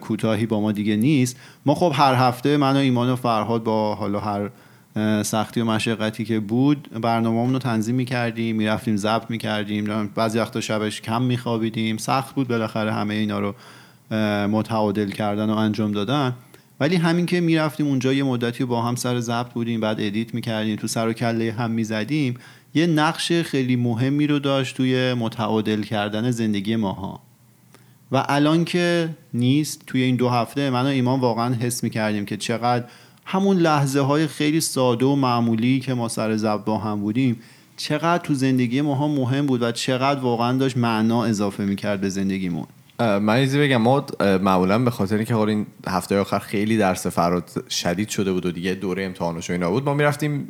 کوتاهی 0.00 0.46
با 0.46 0.60
ما 0.60 0.72
دیگه 0.72 0.96
نیست. 0.96 1.36
ما 1.66 1.74
خب 1.74 1.92
هر 1.94 2.14
هفته 2.14 2.56
من 2.56 2.72
و 2.72 2.78
ایمان 2.78 3.10
و 3.10 3.16
فرهاد 3.16 3.64
با 3.64 3.94
حالا 3.94 4.20
هر 4.20 4.50
سختی 5.22 5.60
و 5.60 5.64
مشقتی 5.64 6.24
که 6.24 6.40
بود 6.40 6.88
برنامه 7.02 7.52
رو 7.52 7.58
تنظیم 7.58 7.94
می‌کردیم 7.94 8.56
می‌رفتیم 8.56 8.96
ضبط 8.96 9.30
می‌کردیم. 9.30 10.10
بعضی 10.14 10.38
وقتا 10.38 10.60
شبش 10.60 11.00
کم 11.00 11.22
میخوابیدیم. 11.22 11.96
سخت 11.96 12.34
بود 12.34 12.48
بالاخره 12.48 12.92
همه 12.92 13.14
اینا 13.14 13.38
رو 13.38 13.54
متعادل 14.46 15.10
کردن 15.10 15.50
و 15.50 15.56
انجام 15.56 15.92
دادن. 15.92 16.32
ولی 16.80 16.96
همین 16.96 17.26
که 17.26 17.40
می‌رفتیم 17.40 17.86
اونجا 17.86 18.12
یه 18.12 18.22
مدتی 18.22 18.64
با 18.64 18.82
هم 18.82 18.94
سر 18.96 19.20
ضبط 19.20 19.52
بودیم 19.52 19.80
بعد 19.80 20.00
ادیت 20.00 20.34
می‌کردیم 20.34 20.76
تو 20.76 20.86
سر 20.86 21.08
و 21.08 21.12
کله 21.12 21.52
هم 21.52 21.70
می‌زدیم. 21.70 22.34
یه 22.74 22.86
نقش 22.86 23.32
خیلی 23.32 23.76
مهمی 23.76 24.26
رو 24.26 24.38
داشت 24.38 24.76
توی 24.76 25.14
متعادل 25.14 25.82
کردن 25.82 26.30
زندگی 26.30 26.76
ماها. 26.76 27.20
و 28.12 28.24
الان 28.28 28.64
که 28.64 29.08
نیست 29.34 29.82
توی 29.86 30.02
این 30.02 30.16
دو 30.16 30.28
هفته 30.28 30.70
من 30.70 30.82
و 30.82 30.86
ایمان 30.86 31.20
واقعا 31.20 31.54
حس 31.54 31.84
می‌کردیم 31.84 32.24
که 32.24 32.36
چقدر 32.36 32.84
همون 33.24 33.56
لحظه 33.56 34.00
های 34.00 34.26
خیلی 34.26 34.60
ساده 34.60 35.06
و 35.06 35.14
معمولی 35.14 35.80
که 35.80 35.94
ما 35.94 36.08
سر 36.08 36.36
زب 36.36 36.68
هم 36.68 37.00
بودیم 37.00 37.40
چقدر 37.76 38.22
تو 38.22 38.34
زندگی 38.34 38.80
ماها 38.80 39.08
مهم 39.08 39.46
بود 39.46 39.62
و 39.62 39.72
چقدر 39.72 40.20
واقعا 40.20 40.58
داشت 40.58 40.76
معنا 40.76 41.24
اضافه 41.24 41.64
می‌کرد 41.64 42.00
به 42.00 42.08
زندگیمون. 42.08 42.66
من 42.98 43.28
ایزی 43.28 43.58
بگم 43.58 43.76
ما 43.76 44.06
معمولا 44.20 44.78
به 44.78 44.90
خاطر 44.90 45.16
اینکه 45.16 45.36
این 45.36 45.66
هفته 45.88 46.18
آخر 46.18 46.38
خیلی 46.38 46.78
درس 46.78 47.06
فرهاد 47.06 47.50
شدید 47.70 48.08
شده 48.08 48.32
بود 48.32 48.46
و 48.46 48.52
دیگه 48.52 48.74
دوره 48.74 49.04
امتحانش 49.04 49.50
و 49.50 49.52
اینا 49.52 49.70
بود 49.70 49.84
ما 49.84 49.94
می‌رفتیم 49.94 50.48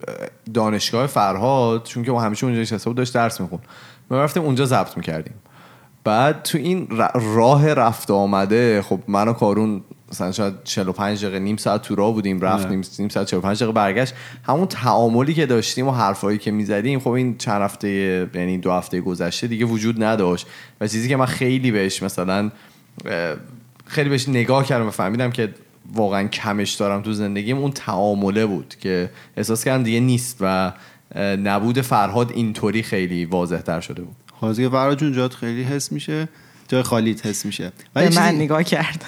دانشگاه 0.55 1.07
فرهاد 1.07 1.85
چون 1.85 2.05
که 2.05 2.13
ما 2.13 2.21
همیشه 2.21 2.47
اونجا 2.47 2.61
نشسته 2.61 2.91
بود 2.91 2.97
داشت 2.97 3.15
درس 3.15 3.41
میخون 3.41 3.59
ما 4.11 4.25
رفتیم 4.25 4.43
اونجا 4.43 4.65
ضبط 4.65 4.97
می‌کردیم. 4.97 5.35
بعد 6.05 6.43
تو 6.43 6.59
این 6.59 6.89
راه 7.15 7.75
رفت 7.75 8.11
آمده 8.11 8.83
خب 8.83 9.01
من 9.09 9.29
و 9.29 9.33
کارون 9.33 9.83
مثلا 10.15 10.33
شاید 10.33 10.55
45 10.65 11.25
دقیقه 11.25 11.39
نیم 11.39 11.57
ساعت 11.57 11.83
تو 11.83 11.95
راه 11.95 12.13
بودیم 12.13 12.41
رفتیم 12.41 12.83
نیم 12.99 13.09
ساعت 13.09 13.27
45 13.27 13.57
دقیقه 13.57 13.73
برگشت. 13.73 14.15
همون 14.45 14.67
تعاملی 14.67 15.35
که 15.35 15.47
داشتیم 15.47 15.89
و 15.89 15.91
حرفایی 15.91 16.39
که 16.39 16.51
می‌زدیم 16.51 17.01
خب 17.01 17.11
این 17.11 17.39
چند 17.39 17.63
هفته 17.63 17.89
یعنی 18.35 18.59
دو 18.59 18.73
هفته 18.73 19.01
گذشته 19.01 19.47
دیگه 19.47 19.65
وجود 19.65 20.03
نداشت. 20.05 20.47
و 20.81 20.87
چیزی 20.87 21.09
که 21.09 21.17
من 21.17 21.27
خیلی 21.27 21.71
بهش 21.71 22.03
مثلا 22.03 22.51
خیلی 23.87 24.09
بهش 24.09 24.29
نگاه 24.29 24.67
کردم 24.67 24.87
و 24.87 24.91
فهمیدم 24.91 25.31
که 25.31 25.55
واقعا 25.93 26.29
کمش 26.29 26.73
دارم 26.73 27.03
تو 27.03 27.13
زندگیم 27.13 27.59
اون 27.59 27.71
تعامله 27.71 28.47
بود 28.47 28.75
که 28.81 29.11
احساس 29.37 29.65
کردم 29.65 29.83
دیگه 29.83 30.01
نیست 30.01 30.37
و 30.41 30.73
نبود 31.19 31.81
فرهاد 31.81 32.33
اینطوری 32.33 32.83
خیلی 32.83 33.25
واضح 33.25 33.59
تر 33.59 33.81
شده 33.81 34.03
بود. 34.03 34.17
حاضر 34.33 34.69
فرهاد 34.69 34.99
جون 34.99 35.13
جات 35.13 35.35
خیلی 35.35 35.63
حس 35.63 35.93
میشه. 35.93 36.29
جای 36.75 36.83
خالیت 36.83 37.27
حس 37.27 37.47
میشه. 37.47 37.73
ولی 37.95 38.09
به 38.09 38.15
من 38.15 38.35
نگاه 38.35 38.65
کرد. 38.65 39.05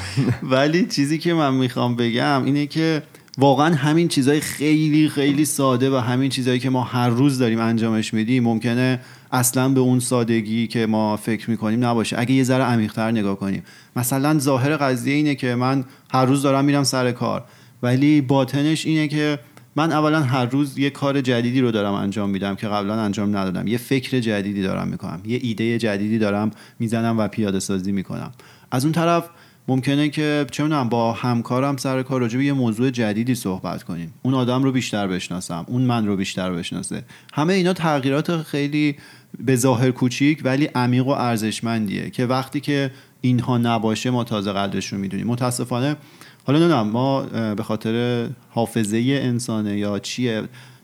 ولی 0.42 0.86
چیزی 0.86 1.18
که 1.18 1.34
من 1.34 1.54
می‌خوام 1.54 1.96
بگم 1.96 2.44
اینه 2.44 2.66
که 2.66 3.02
واقعا 3.38 3.74
همین 3.74 4.08
چیزهای 4.08 4.40
خیلی 4.40 5.08
خیلی 5.08 5.44
ساده 5.44 5.90
و 5.90 5.96
همین 5.96 6.30
چیزهایی 6.30 6.60
که 6.60 6.70
ما 6.70 6.82
هر 6.82 7.08
روز 7.08 7.38
داریم 7.38 7.60
انجامش 7.60 8.14
میدیم 8.14 8.44
ممکنه 8.44 9.00
اصلا 9.32 9.68
به 9.68 9.80
اون 9.80 10.00
سادگی 10.00 10.66
که 10.66 10.86
ما 10.86 11.16
فکر 11.16 11.50
می‌کنیم 11.50 11.84
نباشه. 11.84 12.18
اگه 12.18 12.32
یه 12.32 12.44
ذره 12.44 12.64
عمیقتر 12.64 13.10
نگاه 13.10 13.36
کنیم. 13.36 13.62
مثلا 13.96 14.38
ظاهر 14.38 14.76
قضیه 14.76 15.14
اینه 15.14 15.34
که 15.34 15.54
من 15.54 15.84
هر 16.12 16.24
روز 16.24 16.42
دارم 16.42 16.64
میرم 16.64 16.84
سر 16.84 17.12
کار. 17.12 17.44
ولی 17.82 18.20
باطنش 18.20 18.86
اینه 18.86 19.08
که 19.08 19.38
من 19.76 19.92
اولا 19.92 20.20
هر 20.20 20.44
روز 20.44 20.78
یه 20.78 20.90
کار 20.90 21.20
جدیدی 21.20 21.60
رو 21.60 21.70
دارم 21.70 21.92
انجام 21.92 22.30
میدم 22.30 22.54
که 22.54 22.68
قبلا 22.68 22.94
انجام 22.94 23.36
ندادم. 23.36 23.66
یه 23.66 23.78
فکر 23.78 24.20
جدیدی 24.20 24.62
دارم 24.62 24.88
می‌کنم. 24.88 25.20
یه 25.24 25.38
ایده 25.42 25.78
جدیدی 25.78 26.18
دارم 26.18 26.50
می‌زنم 26.78 27.18
و 27.18 27.28
پیاده 27.28 27.60
سازی 27.60 27.92
می‌کنم. 27.92 28.32
از 28.70 28.84
اون 28.84 28.92
طرف 28.92 29.28
ممکنه 29.68 30.08
که 30.08 30.46
چه 30.50 30.68
با 30.68 31.12
همکارم 31.12 31.76
سر 31.76 32.02
کار 32.02 32.20
راجع 32.20 32.38
یه 32.38 32.52
موضوع 32.52 32.90
جدیدی 32.90 33.34
صحبت 33.34 33.82
کنیم. 33.82 34.14
اون 34.22 34.34
آدم 34.34 34.62
رو 34.62 34.72
بیشتر 34.72 35.06
بشناسم. 35.06 35.64
اون 35.68 35.82
من 35.82 36.06
رو 36.06 36.16
بیشتر 36.16 36.52
بشناسه. 36.52 37.04
همه 37.32 37.52
اینا 37.52 37.72
تغییرات 37.72 38.42
خیلی 38.42 38.96
به 39.38 39.56
ظاهر 39.56 39.90
کوچیک 39.90 40.40
ولی 40.44 40.64
عمیق 40.64 41.06
و 41.06 41.10
ارزشمندیه 41.10 42.10
که 42.10 42.26
وقتی 42.26 42.60
که 42.60 42.90
اینها 43.20 43.58
نباشه 43.58 44.10
ما 44.10 44.24
تازه 44.24 44.52
قدرش 44.52 44.86
رو 44.86 44.98
می‌دونیم. 44.98 45.26
متاسفانه 45.26 45.96
حالا 46.44 46.58
نمی‌دونم 46.58 46.88
ما 46.88 47.22
به 47.56 47.62
خاطر 47.62 48.26
حافظه 48.50 49.20
انسانه 49.22 49.78
یا 49.78 49.98
چیه 49.98 50.42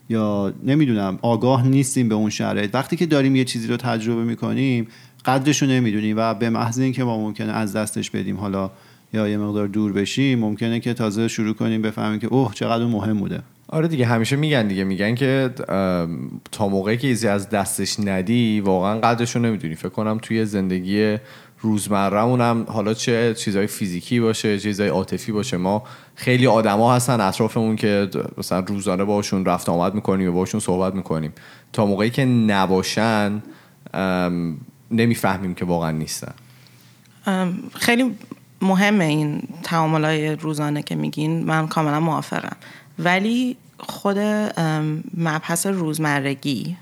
یا 0.09 0.53
نمی‌دونم 0.63 1.19
آگاه 1.21 1.67
نیستیم 1.67 2.09
به 2.09 2.15
اون 2.15 2.29
شرایط. 2.29 2.75
وقتی 2.75 2.95
که 2.95 3.05
داریم 3.05 3.35
یه 3.35 3.43
چیزی 3.43 3.67
رو 3.67 3.77
تجربه 3.77 4.23
می‌کنیم 4.23 4.87
قدرش 5.25 5.61
رو 5.61 5.67
نمی‌دونیم 5.67 6.17
و 6.17 6.33
به 6.33 6.49
محض 6.49 6.79
اینکه 6.79 7.03
ما 7.03 7.17
ممکنه 7.17 7.51
از 7.51 7.73
دستش 7.75 8.09
بدیم 8.09 8.37
حالا 8.37 8.71
یا 9.13 9.27
یه 9.27 9.37
مقدار 9.37 9.67
دور 9.67 9.93
بشیم 9.93 10.39
ممکنه 10.39 10.79
که 10.79 10.93
تازه 10.93 11.27
شروع 11.27 11.53
کنیم 11.53 11.81
بفهمیم 11.81 12.19
که 12.19 12.27
اوه 12.27 12.53
چقدر 12.53 12.85
مهم 12.85 13.19
بوده. 13.19 13.41
آره 13.69 13.87
دیگه 13.87 14.05
همیشه 14.05 14.35
میگن 14.35 14.67
دیگه 14.67 14.83
میگن 14.83 15.15
که 15.15 15.49
تا 16.51 16.67
موقعی 16.67 16.97
که 16.97 17.07
ایزی 17.07 17.27
از 17.27 17.49
دستش 17.49 17.99
ندی 17.99 18.59
واقعا 18.59 18.99
قدرش 18.99 19.35
رو 19.35 19.41
نمی‌دونی. 19.41 19.75
فکر 19.75 19.89
کنم 19.89 20.17
توی 20.21 20.45
زندگی 20.45 21.17
روزمرهمون 21.59 22.41
هم 22.41 22.65
حالا 22.69 22.93
چه 22.93 23.33
چیزای 23.33 23.67
فیزیکی 23.67 24.19
باشه 24.19 24.59
چیزای 24.59 24.87
عاطفی 24.87 25.31
باشه. 25.31 25.57
ما 25.57 25.83
خیلی 26.15 26.47
آدما 26.47 26.95
هستن 26.95 27.21
اطرافمون 27.21 27.75
که 27.75 28.09
مثلا 28.37 28.59
روزانه 28.59 29.03
باشون 29.03 29.45
رفت 29.45 29.69
آمد 29.69 29.95
می‌کنیم 29.95 30.29
و 30.29 30.31
باشون 30.31 30.59
صحبت 30.59 30.95
می‌کنیم. 30.95 31.33
تا 31.73 31.85
موقعی 31.85 32.09
که 32.09 32.25
نباشن 32.25 33.43
نمی‌فهمیم 34.91 35.55
که 35.55 35.65
واقعا 35.65 35.91
نیستن. 35.91 36.33
خیلی 37.73 38.15
مهمه 38.61 39.05
این 39.05 39.41
تعامل 39.63 40.05
های 40.05 40.35
روزانه 40.35 40.83
که 40.83 40.95
میگین. 40.95 41.43
من 41.43 41.67
کاملا 41.67 41.99
موافقم. 41.99 42.55
ولی 42.99 43.57
خود 43.79 44.17
مبحث 45.17 45.65
روزمرگی 45.65 46.77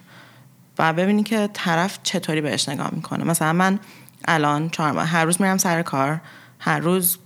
و 0.80 0.94
ببینی 0.94 1.24
که 1.24 1.50
طرف 1.54 2.00
چطوری 2.04 2.42
بهش 2.42 2.70
نگاه 2.70 2.90
می‌کنه. 2.96 3.24
مثلا 3.24 3.54
من 3.54 3.80
الان 4.28 4.70
چهار 4.70 5.00
هر 5.00 5.26
روز 5.26 5.42
میرم 5.42 5.58
سر 5.58 5.82
کار. 5.82 6.22
هر 6.60 6.80
روز 6.80 7.18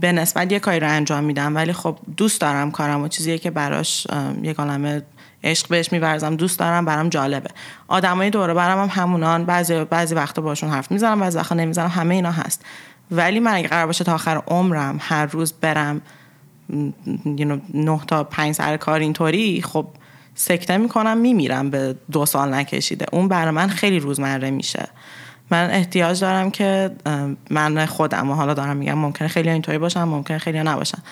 به 0.00 0.12
نسبت 0.12 0.52
یه 0.52 0.58
کاری 0.58 0.80
رو 0.80 0.88
انجام 0.88 1.24
میدم 1.24 1.56
ولی 1.56 1.72
خب 1.72 1.98
دوست 2.16 2.40
دارم 2.40 2.70
کارم 2.70 3.02
و 3.02 3.08
چیزیه 3.08 3.38
که 3.38 3.50
براش 3.50 4.06
یه 4.42 4.54
عالمه 4.58 5.02
عشق 5.44 5.68
بهش 5.68 5.92
میورزم. 5.92 6.36
دوست 6.36 6.58
دارم 6.58 6.84
برام 6.84 7.08
جالبه. 7.08 7.50
آدمای 7.88 8.30
دوره 8.30 8.54
برام 8.54 8.88
هم 8.88 9.02
همونان. 9.02 9.44
بعضی 9.44 9.84
بعضی 9.84 10.14
وقتا 10.14 10.42
باشون 10.42 10.70
حرف 10.70 10.90
می‌زنم 10.90 11.20
بعضی 11.20 11.38
وقتا 11.38 11.54
نمی‌زنم. 11.54 11.88
همه 11.88 12.14
اینا 12.14 12.32
هست. 12.32 12.64
ولی 13.10 13.40
من 13.40 13.54
اگه 13.54 13.68
قرار 13.68 13.86
باشه 13.86 14.04
تا 14.04 14.14
آخر 14.14 14.42
عمرم 14.46 14.98
هر 15.00 15.26
روز 15.26 15.52
برم 15.52 16.02
نه 17.74 18.00
تا 18.06 18.24
پنج 18.24 18.54
سر 18.54 18.76
کار 18.76 19.00
اینطوری 19.00 19.62
خب 19.62 19.86
سکته 20.34 20.76
می‌کنم 20.76 21.18
میمیرم 21.18 21.70
به 21.70 21.96
دو 22.12 22.26
سال 22.26 22.54
نکشیده. 22.54 23.06
اون 23.12 23.28
برای 23.28 23.50
من 23.50 23.68
خیلی 23.68 23.98
روزمره 23.98 24.50
میشه. 24.50 24.88
من 25.50 25.70
احتیاج 25.70 26.20
دارم 26.20 26.50
که 26.50 26.90
من 27.50 27.86
خودم 27.86 28.30
و 28.30 28.34
حالا 28.34 28.54
دارم 28.54 28.76
میگم 28.76 28.98
ممکنه 28.98 29.28
خیلی 29.28 29.50
اینطوری 29.50 29.78
باشم 29.78 30.04
ممکنه 30.04 30.38
خیلی 30.38 30.62
نباشم. 30.62 31.02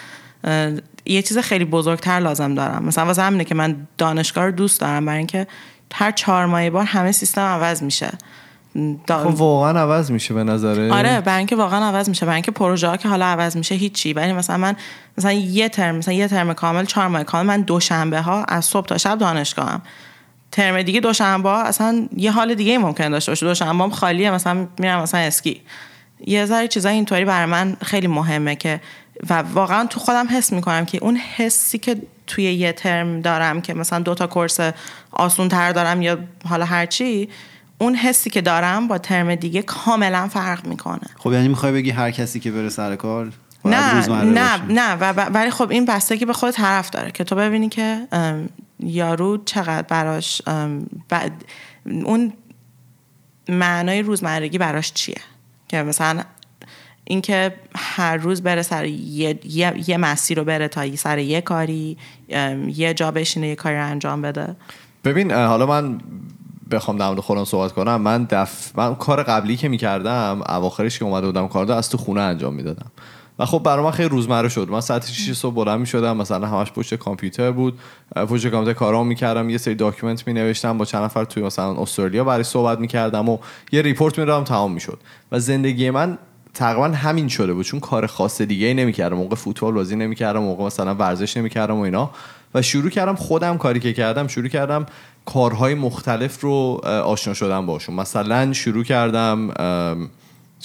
یه 1.07 1.23
چیز 1.23 1.39
خیلی 1.39 1.65
بزرگتر 1.65 2.21
لازم 2.21 2.55
دارم. 2.55 2.85
مثلا 2.85 3.05
واسه 3.07 3.23
همینه 3.23 3.45
که 3.45 3.55
من 3.55 3.77
دانشگاه 3.99 4.45
رو 4.45 4.51
دوست 4.51 4.81
دارم 4.81 5.07
برای 5.07 5.19
اینکه 5.19 5.47
هر 5.95 6.11
چهار 6.11 6.47
ماه 6.47 6.71
بار 6.71 6.85
همه 6.85 7.13
سیستم 7.13 7.41
عوض 7.41 7.83
میشه. 7.83 8.11
دا... 9.07 9.19
خب 9.19 9.35
واقعا 9.35 9.81
عوض 9.81 10.11
میشه 10.11 10.35
به 10.35 10.45
نظره. 10.45 10.93
آره 10.93 11.21
برای 11.21 11.39
اینکه 11.39 11.57
واقعا 11.57 11.85
عوض 11.85 12.09
میشه. 12.09 12.27
برای 12.27 12.35
اینکه 12.35 12.51
پروژه 12.51 12.89
ها 12.89 12.97
که 12.97 13.09
حالا 13.09 13.27
عوض 13.27 13.57
میشه 13.57 13.75
هیچی. 13.75 14.13
ولی 14.13 14.33
مثلا 14.33 14.57
من 14.57 14.77
مثلا 15.19 15.33
یه 15.33 15.69
ترم 15.69 15.97
مثلا 15.97 16.15
یه 16.15 16.29
ترم 16.29 16.55
کامل 16.55 16.85
چهار 16.85 17.09
ماه 17.09 17.25
کامل 17.25 17.47
من 17.47 17.61
دوشنبه 17.61 18.21
ها 18.21 18.45
از 18.45 18.65
صبح 18.65 18.87
تا 18.87 18.99
شب 18.99 19.19
دانشگاهم. 19.19 19.83
ترم 20.57 20.83
دیگه 20.83 21.01
دوشنبه 21.01 21.49
اصلا 21.49 22.09
یه 22.17 22.33
حال 22.33 22.55
دیگه 22.55 22.79
ممکن 22.79 23.11
داشته 23.11 23.33
باشه. 23.33 23.47
دوشنبه 23.47 23.85
هم 23.85 23.91
خالیه 23.91 24.31
مثلا 24.31 24.67
میرم 24.79 25.03
مثلا 25.03 25.21
اسکی. 25.21 25.61
یه 26.27 26.47
ذره 26.47 26.69
چیزای 26.69 26.95
اینطوری 26.95 27.25
برای 27.25 27.47
من 27.47 27.77
خیلی 27.85 28.07
مهمه 28.07 28.57
که 28.57 28.81
و 29.31 29.35
واقعا 29.35 29.87
تو 29.87 30.01
خودم 30.01 30.27
حس 30.31 30.53
می‌کنم 30.53 30.85
که 30.85 30.99
اون 30.99 31.17
حسی 31.17 31.79
که 31.79 31.97
توی 32.27 32.45
یه 32.45 32.73
ترم 32.73 33.21
دارم 33.21 33.61
که 33.61 33.75
مثلا 33.75 33.99
دو 33.99 34.15
تا 34.15 34.27
کورس 34.27 34.61
آسون 35.13 35.49
تر 35.49 35.73
دارم 35.73 36.03
یا 36.03 36.19
حالا 36.49 36.65
هرچی 36.65 37.29
اون 37.79 37.95
حسی 37.95 38.31
که 38.31 38.41
دارم 38.41 38.89
با 38.89 38.99
ترم 38.99 39.35
دیگه 39.35 39.63
کاملا 39.63 40.29
فرق 40.29 40.67
می‌کنه. 40.67 41.07
خب 41.17 41.33
یعنی 41.33 41.49
می‌خوای 41.49 41.73
بگی 41.73 41.91
هر 41.91 42.11
کسی 42.11 42.41
که 42.41 42.51
بره 42.51 42.69
سر 42.69 42.97
کار 42.97 43.33
نه 43.65 44.09
نه 44.25 44.63
نه 44.69 44.95
ولی 45.13 45.51
خب 45.51 45.71
این 45.71 45.85
بستگی 45.85 46.25
به 46.25 46.33
خود 46.33 46.51
طرف 46.51 46.91
داره 46.91 47.11
که 47.11 47.25
تو 47.25 47.35
ببینی 47.37 47.69
که 47.69 48.07
یارو 48.81 49.45
چقدر 49.45 49.83
براش 49.83 50.43
اون 51.85 52.33
معنای 53.49 54.03
روزمرگی 54.03 54.59
براش 54.59 54.93
چیه؟ 54.93 55.21
که 55.69 55.83
مثلا 55.83 56.23
اینکه 57.05 57.55
هر 57.77 58.17
روز 58.17 58.43
بره 58.43 58.63
سر 58.63 58.85
یه, 58.85 59.41
یه،, 59.45 59.89
یه 59.89 59.97
مسیر 59.97 60.39
رو 60.39 60.45
بره 60.45 60.69
تا 60.69 60.97
سر 60.97 61.19
یه 61.19 61.41
کاری 61.41 61.97
یه 62.69 62.95
جا 62.95 63.11
بشینه 63.11 63.49
یه 63.49 63.55
کاری 63.55 63.77
رو 63.77 63.87
انجام 63.87 64.23
بده. 64.23 64.57
ببین 65.05 65.33
حالا 65.33 65.67
من 65.67 66.01
بخوام 66.71 66.97
در 66.97 67.07
مورد 67.07 67.21
خودم 67.21 67.45
صحبت 67.45 67.73
کنم. 67.73 67.97
من 67.97 68.25
دف 68.25 68.79
من 68.79 68.95
کار 68.95 69.23
قبلی 69.23 69.57
که 69.57 69.69
می‌کردم 69.69 70.43
اواخرش 70.49 70.99
که 70.99 71.05
اومده 71.05 71.27
بودم 71.27 71.49
کار 71.49 71.73
از 71.73 71.91
تو 71.91 71.99
خونه 71.99 72.21
انجام 72.21 72.55
می‌دادم. 72.55 72.91
و 73.39 73.47
خب 73.47 73.59
برای 73.59 73.85
من 73.85 73.91
خیلی 73.91 74.09
روزمره 74.09 74.49
شد. 74.49 74.69
من 74.71 74.81
ساعت 74.81 75.11
6 75.11 75.33
صبح 75.33 75.55
بلند 75.55 75.81
می‌شدم 75.81 76.17
مثلا 76.17 76.47
همش 76.47 76.73
پشت 76.73 76.95
کامپیوتر 76.95 77.51
بود. 77.51 77.79
پشت 78.15 78.49
کامپیوتر 78.49 78.79
کارام 78.79 79.07
می‌کردم 79.07 79.51
یه 79.51 79.59
سری 79.59 79.75
document 79.75 80.27
می 80.27 80.33
نوشتم 80.33 80.79
با 80.79 80.85
چند 80.85 81.03
نفر 81.03 81.25
توی 81.25 81.43
مثلا 81.43 81.83
استرالیا 81.83 82.25
برای 82.25 82.45
صحبت 82.45 82.79
می‌کردم 82.79 83.29
و 83.29 83.39
یه 83.73 83.83
report 83.83 84.19
می‌دادم 84.19 84.45
تمام 84.45 84.73
می‌شد. 84.73 84.99
و 85.33 85.39
زندگی 85.39 85.91
من 85.91 86.19
تقریبا 86.55 86.89
همین 86.89 87.29
شده 87.29 87.53
بود 87.53 87.65
چون 87.65 87.81
کار 87.81 88.07
خاص 88.07 88.43
دیگه 88.43 88.67
ای 88.67 88.75
نمی‌کردم. 88.75 89.17
موقع 89.17 89.37
فوتبال 89.37 89.75
بازی 89.75 89.97
نمی‌کردم 89.97 90.41
موقع 90.41 90.65
مثلا 90.65 90.95
ورزش 90.95 91.37
نمی‌کردم 91.37 91.77
و 91.77 91.81
اینا. 91.81 92.11
و 92.55 92.63
شروع 92.63 92.91
کردم 92.91 93.15
خودم 93.15 93.59
کاری 93.59 93.81
که 93.81 93.93
کردم 93.93 94.27
شروع 94.27 94.49
کردم 94.49 94.87
کارهای 95.27 95.75
مختلف 95.75 96.41
رو 96.41 96.81
آشنا 96.85 97.35
شدم 97.35 97.67
باشون 97.67 97.95
مثلا 97.95 98.53
شروع 98.53 98.85
کردم 98.85 99.51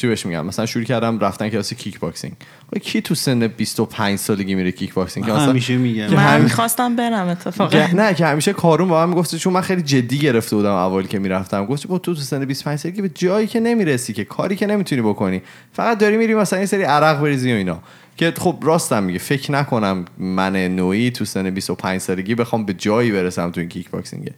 چی 0.02 0.08
بهش 0.08 0.26
میگم؟ 0.26 0.46
مثلا 0.46 0.66
شروع 0.66 0.84
کردم 0.86 1.20
رفتن 1.20 1.50
کلاس 1.50 1.74
کیک 1.74 2.00
باکسینگ 2.00 2.34
کی 2.82 3.02
تو 3.02 3.16
سن 3.16 3.48
25 3.48 4.20
سالگی 4.20 4.56
میره 4.56 4.72
کیک 4.72 4.94
باکسینگ 4.94 5.30
همیشه 5.30 5.78
میگم. 5.78 6.14
من 6.14 6.42
می‌خواستم 6.42 6.96
برم 6.96 7.28
اتفاقا. 7.28 7.88
نه 7.94 8.14
که 8.14 8.26
همیشه 8.26 8.54
کارون 8.54 8.88
با 8.88 9.06
من 9.06 9.10
می‌گفت 9.10 9.36
چون 9.36 9.54
من 9.54 9.62
خیلی 9.62 9.82
جدی 9.82 10.18
گرفته 10.18 10.56
بودم 10.56 10.72
اول 10.72 11.08
که 11.08 11.20
می‌رفتم. 11.20 11.66
گفت 11.66 11.88
تو 11.88 12.00
تو 12.00 12.16
سن 12.16 12.46
25 12.46 12.80
سالگی 12.80 13.02
به 13.02 13.10
جایی 13.10 13.48
که 13.48 13.60
نمی‌رسی 13.60 14.14
که 14.14 14.26
کاری 14.26 14.56
که 14.56 14.68
نمی‌تونی 14.68 15.02
بکنی. 15.02 15.42
فقط 15.74 15.98
داری 15.98 16.18
میری 16.18 16.36
مثلا 16.36 16.60
این 16.60 16.66
سری 16.66 16.84
عرق 16.84 17.22
بریزی 17.22 17.54
و 17.54 17.56
اینا. 17.56 17.80
که 18.18 18.34
خب 18.38 18.58
راستم 18.62 19.04
میگه 19.04 19.20
فکر 19.20 19.52
نکنم 19.52 20.06
من 20.18 20.56
نوعی 20.56 21.12
تو 21.12 21.26
سن 21.26 21.50
25 21.50 22.02
سالگی 22.02 22.36
بخوام 22.36 22.66
به 22.66 22.74
جایی 22.74 23.12
برسم 23.12 23.52
تو 23.52 23.60
این 23.60 23.70
کیک 23.70 23.90
باکسینگ 23.90 24.30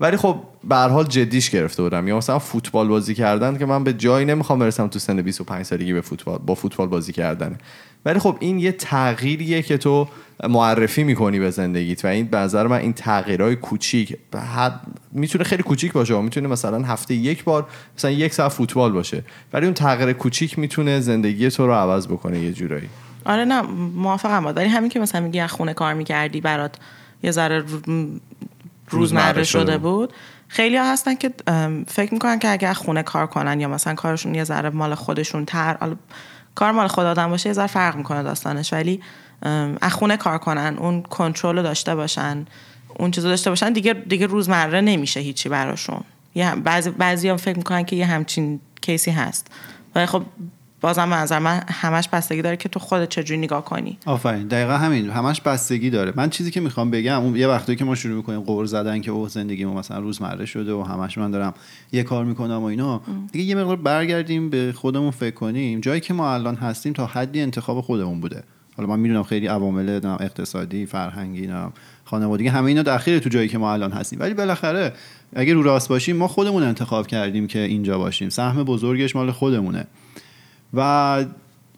ولی 0.00 0.16
خب 0.16 0.42
به 0.64 0.76
حال 0.76 1.04
جدیش 1.04 1.50
گرفته 1.50 1.82
بودم. 1.82 2.08
یا 2.08 2.16
مثلا 2.16 2.38
فوتبال 2.38 2.88
بازی 2.88 3.14
کردن 3.14 3.58
که 3.58 3.66
من 3.66 3.84
به 3.84 3.92
جایی 3.92 4.26
نمی‌خوام 4.26 4.58
برسم 4.58 4.88
تو 4.88 4.98
سن 4.98 5.22
25 5.22 5.64
سالگی 5.64 5.92
به 5.92 6.00
فوتبال 6.00 6.38
با 6.46 6.54
فوتبال 6.54 6.88
بازی 6.88 7.12
کردن. 7.12 7.58
ولی 8.04 8.18
خب 8.18 8.36
این 8.40 8.58
یه 8.58 8.72
تغییریه 8.72 9.62
که 9.62 9.78
تو 9.78 10.08
معرفی 10.48 11.04
می‌کنی 11.04 11.38
به 11.38 11.50
زندگیت 11.50 12.04
و 12.04 12.08
این 12.08 12.26
به 12.26 12.36
نظر 12.36 12.66
من 12.66 12.78
این 12.78 12.92
تغییرهای 12.92 13.56
کوچیک. 13.56 14.16
می‌تونه 15.12 15.44
خیلی 15.44 15.62
کوچیک 15.62 15.92
باشه 15.92 16.20
می‌تونه 16.20 16.48
مثلا 16.48 16.82
هفته 16.82 17.14
یک 17.14 17.44
بار 17.44 17.66
مثلا 17.96 18.10
یک 18.10 18.34
ساعت 18.34 18.52
فوتبال 18.52 18.92
باشه. 18.92 19.24
ولی 19.52 19.64
اون 19.66 19.74
تغییر 19.74 20.12
کوچیک 20.12 20.58
می‌تونه 20.58 21.00
زندگی 21.00 21.50
تو 21.50 21.66
رو 21.66 21.72
عوض 21.72 22.06
بکنه 22.06 22.38
یه 22.38 22.52
جورایی. 22.52 22.88
آره 23.24 23.44
نه 23.44 23.62
موافقم 23.94 24.46
ولی 24.46 24.68
همین 24.68 24.90
که 24.90 25.00
مثلا 25.00 25.20
میگی 25.20 25.46
خونه 25.46 25.74
کار 25.74 25.94
می‌کردی 25.94 26.40
برات 26.40 26.76
یه 27.22 27.30
ذره 27.30 27.64
روزمره 28.90 29.44
شده 29.44 29.78
بود. 29.78 30.12
خیلی 30.48 30.76
ها 30.76 30.92
هستن 30.92 31.14
که 31.14 31.32
فکر 31.88 32.14
می‌کنن 32.14 32.38
که 32.38 32.52
اگر 32.52 32.72
خونه 32.72 33.02
کار 33.02 33.26
کنن 33.26 33.60
یا 33.60 33.68
مثلا 33.68 33.94
کارشون 33.94 34.34
یه 34.34 34.44
ذره 34.44 34.70
مال 34.70 34.94
خودشون 34.94 35.44
تر 35.44 35.76
کار 36.54 36.72
مال 36.72 36.86
خود 36.86 37.04
آدم 37.04 37.30
باشه 37.30 37.48
یه 37.48 37.52
ذره 37.52 37.66
فرق 37.66 37.96
می‌کنه 37.96 38.22
داستانش. 38.22 38.72
ولی 38.72 39.00
از 39.80 39.92
خونه 39.92 40.16
کار 40.16 40.38
کنن 40.38 40.76
اون 40.78 41.02
کنترل 41.02 41.56
رو 41.56 41.62
داشته 41.62 41.94
باشن 41.94 42.46
اون 42.98 43.10
چیزو 43.10 43.28
داشته 43.28 43.50
باشن 43.50 43.72
دیگه 43.72 43.92
دیگه 43.92 44.26
روزمره 44.26 44.80
نمیشه 44.80 45.20
هیچی 45.20 45.48
براشون. 45.48 46.00
یه 46.34 46.54
بعضی 46.54 46.90
بعضی 46.90 47.28
هم 47.28 47.36
فکر 47.36 47.56
می‌کنن 47.56 47.84
که 47.84 47.96
یه 47.96 48.06
همچین 48.06 48.60
کیسی 48.80 49.10
هست. 49.10 49.46
ولی 49.94 50.06
خب 50.06 50.22
بازم 50.80 51.14
نظر 51.14 51.38
من 51.38 51.62
همش 51.68 52.08
بستگی 52.08 52.42
داره 52.42 52.56
که 52.56 52.68
تو 52.68 52.80
خودت 52.80 53.08
چجوری 53.08 53.40
نگاه 53.40 53.64
کنی. 53.64 53.98
آفرین. 54.06 54.48
دقیقا 54.48 54.76
همین. 54.76 55.10
همش 55.10 55.40
بستگی 55.40 55.90
داره. 55.90 56.12
من 56.16 56.30
چیزی 56.30 56.50
که 56.50 56.60
می‌خوام 56.60 56.90
بگم 56.90 57.22
اون 57.22 57.36
یه 57.36 57.48
وقتی 57.48 57.76
که 57.76 57.84
ما 57.84 57.94
شروع 57.94 58.16
می‌کنیم 58.16 58.40
قور 58.40 58.66
زدن 58.66 59.00
که 59.00 59.10
اوه 59.10 59.28
زندگی 59.28 59.64
ما 59.64 59.74
مثلا 59.74 59.98
روزمره 59.98 60.46
شده 60.46 60.72
و 60.72 60.82
همش 60.82 61.18
من 61.18 61.30
دارم 61.30 61.54
یه 61.92 62.02
کار 62.02 62.24
می‌کنم 62.24 62.58
و 62.58 62.64
اینا 62.64 63.00
دیگه 63.32 63.44
یه 63.44 63.54
مقدار 63.54 63.76
برگردیم 63.76 64.50
به 64.50 64.72
خودمون 64.76 65.10
فکر 65.10 65.34
کنیم. 65.34 65.80
جایی 65.80 66.00
که 66.00 66.14
ما 66.14 66.34
الان 66.34 66.54
هستیم 66.54 66.92
تا 66.92 67.06
حدی 67.06 67.40
انتخاب 67.40 67.80
خودمون 67.80 68.20
بوده. 68.20 68.42
حالا 68.76 68.88
من 68.88 69.00
می‌دونم 69.00 69.22
خیلی 69.22 69.46
عوامل 69.46 70.00
اقتصادی 70.20 70.86
فرهنگی 70.86 71.48
خانوادگی 72.04 72.48
همه 72.48 72.66
اینا 72.66 72.82
داخل 72.82 73.18
تو 73.18 73.28
جایی 73.28 73.48
که 73.48 73.58
ما 73.58 73.72
الان 73.72 73.92
هستیم. 73.92 74.20
ولی 74.20 74.34
بالاخره 74.34 74.92
اگه 75.36 75.54
رو 75.54 75.62
راست 75.62 75.88
باشیم 75.88 76.16
ما 76.16 76.28
خودمون 76.28 76.62
انتخاب 76.62 77.06
کردیم 77.06 77.46
که 77.46 77.58
اینجا 77.58 77.98
باشیم. 77.98 78.28
سهم 78.28 78.64
بزرگش 78.64 79.16
مال 79.16 79.30
خودمونه. 79.30 79.86
و 80.74 81.24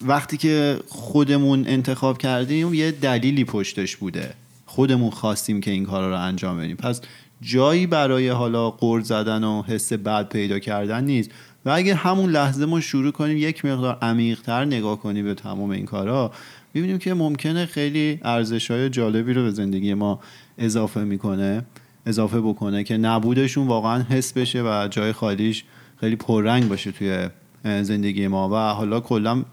وقتی 0.07 0.37
که 0.37 0.79
خودمون 0.89 1.65
انتخاب 1.67 2.19
کردیم 2.19 2.75
یه 2.75 2.91
دلیلی 2.91 3.45
پشتش 3.45 3.97
بوده. 3.97 4.35
خودمون 4.67 5.11
خواستیم 5.11 5.61
که 5.61 5.71
این 5.71 5.87
کارا 5.87 6.11
رو 6.11 6.21
انجام 6.21 6.59
بدیم. 6.59 6.77
پس 6.77 7.01
جایی 7.43 7.87
برای 7.87 8.29
حالا 8.29 8.71
قرض 8.71 9.07
زدن 9.07 9.45
و 9.45 9.63
حس 9.63 9.93
بد 9.93 10.29
پیدا 10.29 10.59
کردن 10.59 11.05
نیست. 11.05 11.31
و 11.65 11.71
اگر 11.71 11.95
همون 11.95 12.31
لحظه 12.31 12.67
ما 12.67 12.81
شروع 12.81 13.13
کنیم 13.13 13.37
یک 13.37 13.65
مقدار 13.65 13.99
عمیقتر 14.03 14.65
نگاه 14.65 15.01
کنیم 15.01 15.25
به 15.25 15.35
تمام 15.35 15.71
این 15.71 15.85
کارا 15.85 16.33
می‌بینیم 16.75 16.99
که 16.99 17.15
ممکنه 17.15 17.67
خیلی 17.67 18.21
ارزش 18.23 18.71
های 18.71 18.91
جالبی 18.91 19.33
رو 19.33 19.43
به 19.43 19.51
زندگی 19.51 19.95
ما 19.95 20.21
اضافه 20.59 21.05
می‌کنه 21.05 21.65
اضافه 22.07 22.41
بکنه 22.41 22.85
که 22.85 22.97
نبودشون 22.97 23.67
واقعا 23.67 24.03
حس 24.03 24.33
بشه 24.33 24.63
و 24.63 24.89
جای 24.91 25.13
خالیش 25.13 25.65
خیلی 26.01 26.17
پررنگ 26.17 26.69
باشه 26.69 26.93
توی 26.93 27.29
زندگی 27.65 28.27
ما 28.27 28.49
و 28.49 28.75
حالا 28.75 29.01
کلا 29.01 29.45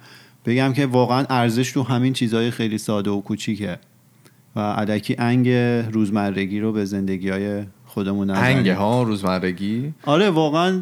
بگم 0.45 0.73
که 0.73 0.85
واقعا 0.85 1.25
ارزش 1.29 1.71
تو 1.71 1.83
همین 1.83 2.13
چیزهای 2.13 2.51
خیلی 2.51 2.77
ساده 2.77 3.09
و 3.09 3.21
کوچیکه 3.21 3.79
و 4.55 4.59
علکی 4.59 5.15
انگ 5.19 5.49
روزمرگی 5.93 6.59
رو 6.59 6.71
به 6.71 6.85
زندگی 6.85 7.29
های 7.29 7.63
خودمون 7.85 8.29
نزنیم 8.29 8.57
انگ 8.57 8.69
ها 8.69 9.03
روزمرگی؟ 9.03 9.93
آره 10.05 10.29
واقعا 10.29 10.81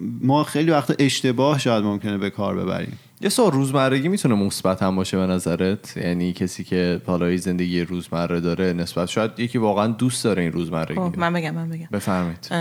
ما 0.00 0.44
خیلی 0.44 0.70
وقت 0.70 0.94
اشتباه 0.98 1.58
شاید 1.58 1.84
ممکنه 1.84 2.18
به 2.18 2.30
کار 2.30 2.56
ببریم. 2.56 2.98
یه 3.20 3.28
سوال 3.28 3.52
روزمرگی 3.52 4.08
می‌تونه 4.08 4.34
مثبت 4.34 4.82
هم 4.82 4.96
باشه 4.96 5.16
به 5.16 5.26
نظرت؟ 5.26 5.96
یعنی 5.96 6.32
کسی 6.32 6.64
که 6.64 7.00
حالا 7.06 7.36
زندگی 7.36 7.80
روزمره 7.80 8.40
داره 8.40 8.72
نسبت 8.72 9.08
شاید 9.08 9.30
یکی 9.38 9.58
واقعا 9.58 9.86
دوست 9.86 10.24
داره 10.24 10.42
این 10.42 10.52
روزمرگی 10.52 10.94
خب. 10.94 11.18
من 11.18 11.32
بگم 11.32 11.54
من 11.54 11.68
بگم. 11.68 11.88
بفرمایید. 11.92 12.52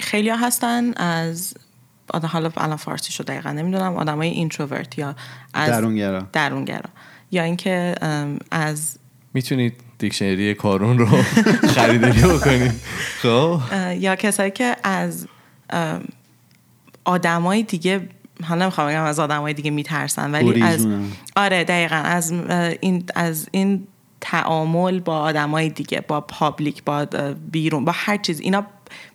خیلی 0.00 0.28
ها 0.28 0.36
هستن 0.36 0.92
از 0.96 1.54
آدم 2.12 2.28
حالا 2.28 2.50
الان 2.56 2.76
فارسی 2.76 3.12
شو 3.12 3.24
دقیقا 3.24 3.52
نمی‌دونم 3.52 3.96
آدمای 3.96 4.28
اینتروورت 4.28 4.98
یا 4.98 5.14
از 5.54 5.70
درونگرا. 5.70 6.26
درونگرا 6.32 6.90
یا 7.30 7.42
اینکه 7.42 7.94
از 8.50 8.98
می‌تونید 9.34 9.74
دیکشنری 9.98 10.54
کارون 10.54 10.98
رو 10.98 11.06
خریداری 11.74 12.22
بکنید 12.22 12.72
خب 13.22 13.60
یا 13.98 14.16
کسایی 14.16 14.50
که 14.50 14.76
از 14.84 15.26
آدمای 17.04 17.62
دیگه 17.62 18.08
حالا 18.44 18.62
نمی‌خوام 18.62 18.88
بگم 18.88 19.02
از 19.02 19.18
آدمای 19.18 19.54
دیگه 19.54 19.70
میترسن 19.70 20.32
ولی 20.32 20.62
از. 20.62 20.86
آره 21.36 21.64
دقیقا 21.64 21.96
از 21.96 22.32
این 22.80 23.04
از 23.14 23.48
این 23.50 23.86
تعامل 24.20 25.00
با 25.00 25.18
آدمای 25.18 25.68
دیگه 25.68 26.00
با 26.08 26.20
پابلیک 26.20 26.84
با 26.84 27.04
بیرون 27.52 27.84
با 27.84 27.92
هر 27.94 28.16
چیز 28.16 28.40
اینا 28.40 28.66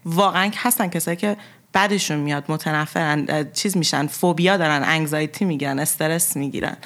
واقعا 0.05 0.51
هستن 0.55 0.87
کسایی 0.87 1.17
که 1.17 1.37
بعدشون 1.77 2.17
میاد 2.17 2.43
متنفرن 2.49 3.51
چیز 3.53 3.77
میشن 3.77 4.07
فوبیا 4.07 4.57
دارن 4.57 4.83
انگزایتی 4.85 5.45
می‌گیرن 5.45 5.79
استرس 5.79 6.37
می‌گیرن. 6.37 6.77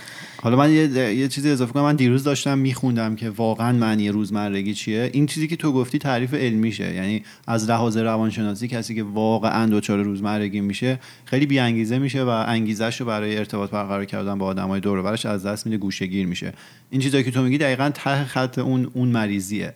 حالا 0.42 0.56
من 0.56 0.72
یه, 0.72 1.16
یه 1.16 1.28
چیزی 1.28 1.50
اضافه 1.50 1.74
کنم. 1.74 1.84
من 1.84 1.96
دیروز 1.96 2.24
داشتم 2.24 2.58
میخوندم 2.58 3.16
که 3.16 3.30
واقعا 3.30 3.72
معنی 3.72 4.10
روزمرگی 4.10 4.74
چیه. 4.74 5.10
این 5.14 5.26
چیزی 5.26 5.48
که 5.48 5.56
تو 5.56 5.72
گفتی 5.72 6.00
تعریف 6.00 6.34
علمیشه. 6.34 6.94
یعنی 6.94 7.24
از 7.48 7.70
لحاظ 7.70 7.98
روانشناسی 7.98 8.68
کسی 8.68 8.96
که 8.96 9.04
واقعا 9.04 9.70
دچار 9.72 10.02
روزمرگی 10.02 10.62
میشه 10.62 11.00
خیلی 11.26 11.46
بی 11.46 11.60
انگیزه 11.60 12.00
میشه 12.00 12.24
و 12.24 12.30
انگیزش 12.48 13.02
رو 13.02 13.08
برای 13.08 13.38
ارتباط 13.38 13.70
برقرار 13.70 14.06
کردن 14.06 14.38
با 14.38 14.46
آدمای 14.46 14.80
دور 14.80 14.98
و 14.98 15.04
برش 15.04 15.26
از 15.26 15.46
دست 15.46 15.66
میده 15.66 15.78
گوشهگیر 15.78 16.28
میشه. 16.28 16.54
این 16.90 17.02
چیزایی 17.02 17.24
که 17.24 17.32
تو 17.32 17.42
میگی 17.42 17.58
دقیقا 17.58 17.90
ته 17.94 18.26
خط 18.26 18.60
اون 18.60 18.92
اون 18.94 19.08
مریضیه. 19.08 19.74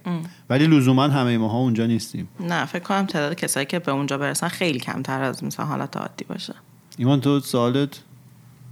ولی 0.50 0.68
لزوما 0.68 1.04
همه 1.04 1.38
ماها 1.38 1.58
اونجا 1.58 1.86
نیستیم. 1.86 2.28
نه 2.40 2.66
فکر 2.66 2.84
کنم 2.84 3.06
تعداد 3.06 3.36
کسایی 3.36 3.66
که 3.66 3.80
به 3.80 3.92
اونجا 3.92 4.18
برسن 4.18 4.48
خیلی 4.48 4.80
کمتر 4.80 5.22
از 5.22 5.44
مثلا 5.44 5.66
حالت 5.66 5.98
عادی 5.98 6.26
باشه. 6.30 6.54
ایمان 6.98 7.22
تو 7.22 7.40
سوالت 7.40 8.00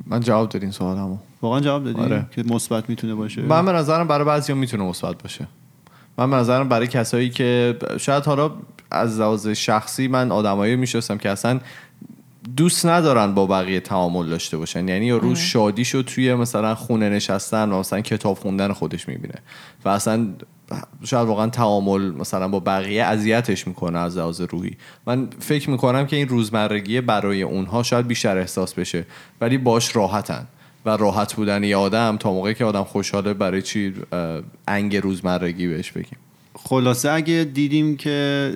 من 0.07 0.19
جواب 0.19 0.49
دادین 0.49 0.71
سوالمو. 0.71 1.17
واقعا 1.41 1.59
جواب 1.59 1.83
دادی؟ 1.83 2.01
آره. 2.01 2.25
که 2.31 2.43
مثبت 2.43 2.89
می‌تونه 2.89 3.15
باشه؟ 3.15 3.41
من 3.41 3.65
به 3.65 3.71
نظرم 3.71 4.07
برای 4.07 4.25
بعضی 4.25 4.53
می‌تونه 4.53 4.83
مثبت 4.83 5.23
باشه. 5.23 5.47
من 6.17 6.29
به 6.29 6.35
نظرم 6.35 6.69
برای 6.69 6.87
کسایی 6.87 7.29
که 7.29 7.77
شاید 7.99 8.23
حالا 8.23 8.51
از 8.91 9.19
لحاظ 9.19 9.47
شخصی 9.47 10.07
من 10.07 10.31
آدمایی 10.31 10.75
میشستم 10.75 11.17
که 11.17 11.29
اصلا 11.29 11.59
دوست 12.57 12.85
ندارن 12.85 13.33
با 13.33 13.45
بقیه 13.45 13.79
تعامل 13.79 14.29
داشته 14.29 14.57
باشن. 14.57 14.87
یعنی 14.87 15.05
یه 15.05 15.15
روز 15.15 15.37
شادیشو 15.37 16.01
توی 16.01 16.35
مثلا 16.35 16.75
خونه 16.75 17.09
نشستن 17.09 17.71
و 17.71 17.79
مثلا 17.79 18.01
کتاب 18.01 18.37
خوندن 18.37 18.73
خودش 18.73 19.07
می‌بینه. 19.07 19.35
و 19.85 19.89
اصلا 19.89 20.27
شاید 21.03 21.27
واقعا 21.27 21.49
تعامل 21.49 22.01
مثلا 22.01 22.47
با 22.47 22.59
بقیه 22.59 23.03
اذیتش 23.03 23.67
می‌کنه 23.67 23.99
از 23.99 24.17
لحاظ 24.17 24.41
روحی. 24.41 24.77
من 25.07 25.27
فکر 25.39 25.69
می‌کنم 25.69 26.05
که 26.05 26.15
این 26.15 26.27
روزمرگی 26.27 27.01
برای 27.01 27.41
اونها 27.41 27.83
شاید 27.83 28.07
بیشتر 28.07 28.37
احساس 28.37 28.73
بشه. 28.73 29.05
ولی 29.41 29.57
باش 29.57 29.95
راحتن. 29.95 30.47
و 30.85 30.89
راحت 30.89 31.33
بودن 31.33 31.63
یه 31.63 31.77
آدم 31.77 32.17
تا 32.17 32.33
موقعی 32.33 32.53
که 32.53 32.65
آدم 32.65 32.83
خوشحاله 32.83 33.33
برای 33.33 33.61
چی 33.61 33.93
انگ 34.67 34.95
روزمرگی 34.95 35.67
بهش 35.67 35.91
بگیم. 35.91 36.17
خلاصه 36.53 37.11
اگه 37.11 37.43
دیدیم 37.53 37.97
که 37.97 38.53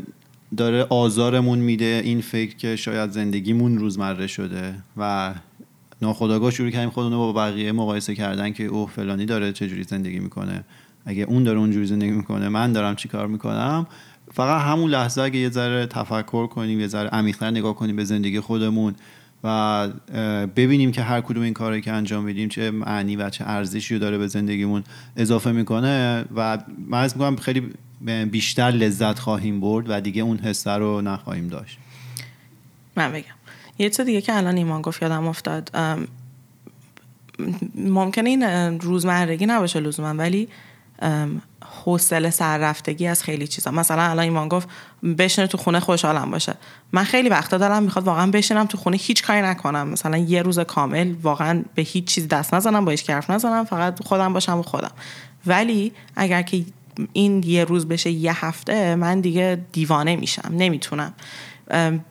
داره 0.58 0.84
آزارمون 0.90 1.60
میده 1.60 2.02
این 2.04 2.22
فکر 2.22 2.56
که 2.56 2.76
شاید 2.76 3.12
زندگیمون 3.12 3.78
روزمره 3.78 4.28
شده 4.28 4.74
و 4.98 5.34
ناخداگاه 6.02 6.52
شروع 6.52 6.70
کردیم 6.70 6.90
خودمون 6.90 7.18
با 7.18 7.34
بقیه 7.34 7.72
مقایسه 7.72 8.16
کردن 8.16 8.54
که 8.54 8.64
اوه 8.64 8.90
فلانی 8.90 9.26
داره 9.26 9.54
چجوری 9.54 9.84
زندگی 9.84 10.20
می‌کنه. 10.20 10.64
اگه 11.08 11.24
اون 11.24 11.44
داره 11.44 11.60
اونجوری 11.60 11.86
زندگی 11.86 12.12
می‌کنه 12.12 12.50
من 12.50 12.72
دارم 12.72 12.96
چی 12.96 13.10
کار 13.10 13.28
می‌کنم؟ 13.28 13.88
فقط 14.34 14.62
همون 14.62 14.90
لحظه 14.92 15.22
اگه 15.22 15.40
یه 15.40 15.50
ذره 15.50 15.86
تفکر 15.86 16.48
کنیم 16.48 16.80
یه 16.80 16.88
ذره 16.88 17.10
عمیق‌تر 17.10 17.52
نگاه 17.52 17.76
کنیم 17.76 17.96
به 17.96 18.04
زندگی 18.04 18.40
خودمون 18.40 18.96
و 19.44 19.88
ببینیم 20.56 20.92
که 20.92 21.02
هر 21.02 21.22
کدوم 21.22 21.44
این 21.44 21.54
کاری 21.54 21.82
که 21.82 21.92
انجام 21.92 22.24
میدیم 22.24 22.50
چه 22.50 22.72
معنی 22.72 23.16
و 23.16 23.30
چه 23.30 23.44
ارزشی 23.48 23.94
رو 23.94 24.00
داره 24.00 24.18
به 24.18 24.28
زندگیمون 24.28 24.84
اضافه 25.16 25.52
می‌کنه 25.52 26.26
و 26.36 26.58
من 26.88 27.02
از 27.02 27.18
می‌کنم 27.18 27.36
خیلی 27.36 27.74
بیشتر 28.32 28.72
لذت 28.72 29.20
خواهیم 29.20 29.60
برد 29.60 29.86
و 29.90 30.02
دیگه 30.02 30.22
اون 30.22 30.38
حسه 30.38 30.72
رو 30.72 31.02
نخواهیم 31.02 31.48
داشت. 31.48 31.78
من 32.96 33.12
بگم. 33.12 33.24
یه 33.80 33.90
چیز 33.90 34.06
دیگه 34.06 34.22
که 34.22 34.38
الان 34.38 34.58
ایمان 34.58 34.82
گفت 34.82 35.02
یادم 35.02 35.28
افتاد. 35.28 35.72
ممکنه 37.76 38.30
این 38.30 38.44
روزمرگی 38.80 39.46
نباشه 39.46 39.80
لزوما 39.80 40.14
ولی 40.14 40.48
حوصله 41.86 42.30
سر 42.30 42.58
رفتگی 42.58 43.08
از 43.08 43.24
خیلی 43.24 43.48
چیزا. 43.48 43.72
مثلا 43.72 44.02
الان 44.02 44.20
ایمان 44.20 44.48
گفت 44.48 44.70
بشینه 45.18 45.48
تو 45.48 45.58
خونه 45.58 45.80
خوشحالم 45.80 46.32
باشه. 46.32 46.54
من 46.92 47.04
خیلی 47.04 47.30
وقتا 47.30 47.58
دارم 47.58 47.84
می‌خواد 47.84 48.06
واقعا 48.06 48.32
بشینم 48.32 48.66
تو 48.66 48.78
خونه 48.78 48.98
هیچ 48.98 49.24
کاری 49.24 49.42
نکنم. 49.42 49.88
مثلا 49.88 50.18
یه 50.18 50.42
روز 50.42 50.60
کامل 50.60 51.16
واقعا 51.22 51.64
به 51.76 51.82
هیچ 51.82 52.06
چیز 52.06 52.28
دست 52.28 52.54
نزنم 52.54 52.86
با 52.86 52.92
هیچ 52.92 53.10
حرف 53.10 53.30
نزنم 53.30 53.66
فقط 53.66 54.04
خودم 54.04 54.34
باشم 54.34 54.58
و 54.58 54.64
خودم. 54.64 54.92
ولی 55.46 55.92
اگر 56.16 56.42
که 56.42 56.66
این 57.14 57.44
یه 57.44 57.64
روز 57.64 57.88
بشه 57.88 58.10
یه 58.10 58.46
هفته 58.46 58.96
من 58.96 59.22
دیگه 59.22 59.62
دیوانه 59.72 60.16
میشم. 60.16 60.50
نمی‌تونم. 60.52 61.14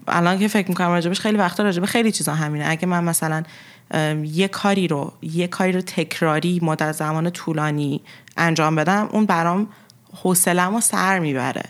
الان 0.08 0.38
که 0.38 0.48
فکر 0.48 0.68
می‌کنم 0.68 0.88
راجبش 0.88 1.20
خیلی 1.20 1.38
وقتا 1.38 1.62
راجب 1.62 1.84
خیلی 1.84 2.12
چیزا 2.12 2.34
همینه. 2.34 2.64
اگه 2.68 2.86
من 2.86 3.04
مثلا 3.04 3.42
یه 4.24 4.48
کاری 4.48 4.88
رو 4.88 5.12
یه 5.22 5.46
کاری 5.48 5.72
رو 5.72 5.80
تکراری 5.80 6.60
مدت 6.62 6.92
زمان 6.92 7.30
طولانی 7.30 8.00
انجام 8.36 8.76
بدم 8.76 9.08
اون 9.12 9.26
برام 9.26 9.66
حوصله‌مو 10.22 10.74
رو 10.74 10.80
سر 10.80 11.18
می‌بره. 11.18 11.62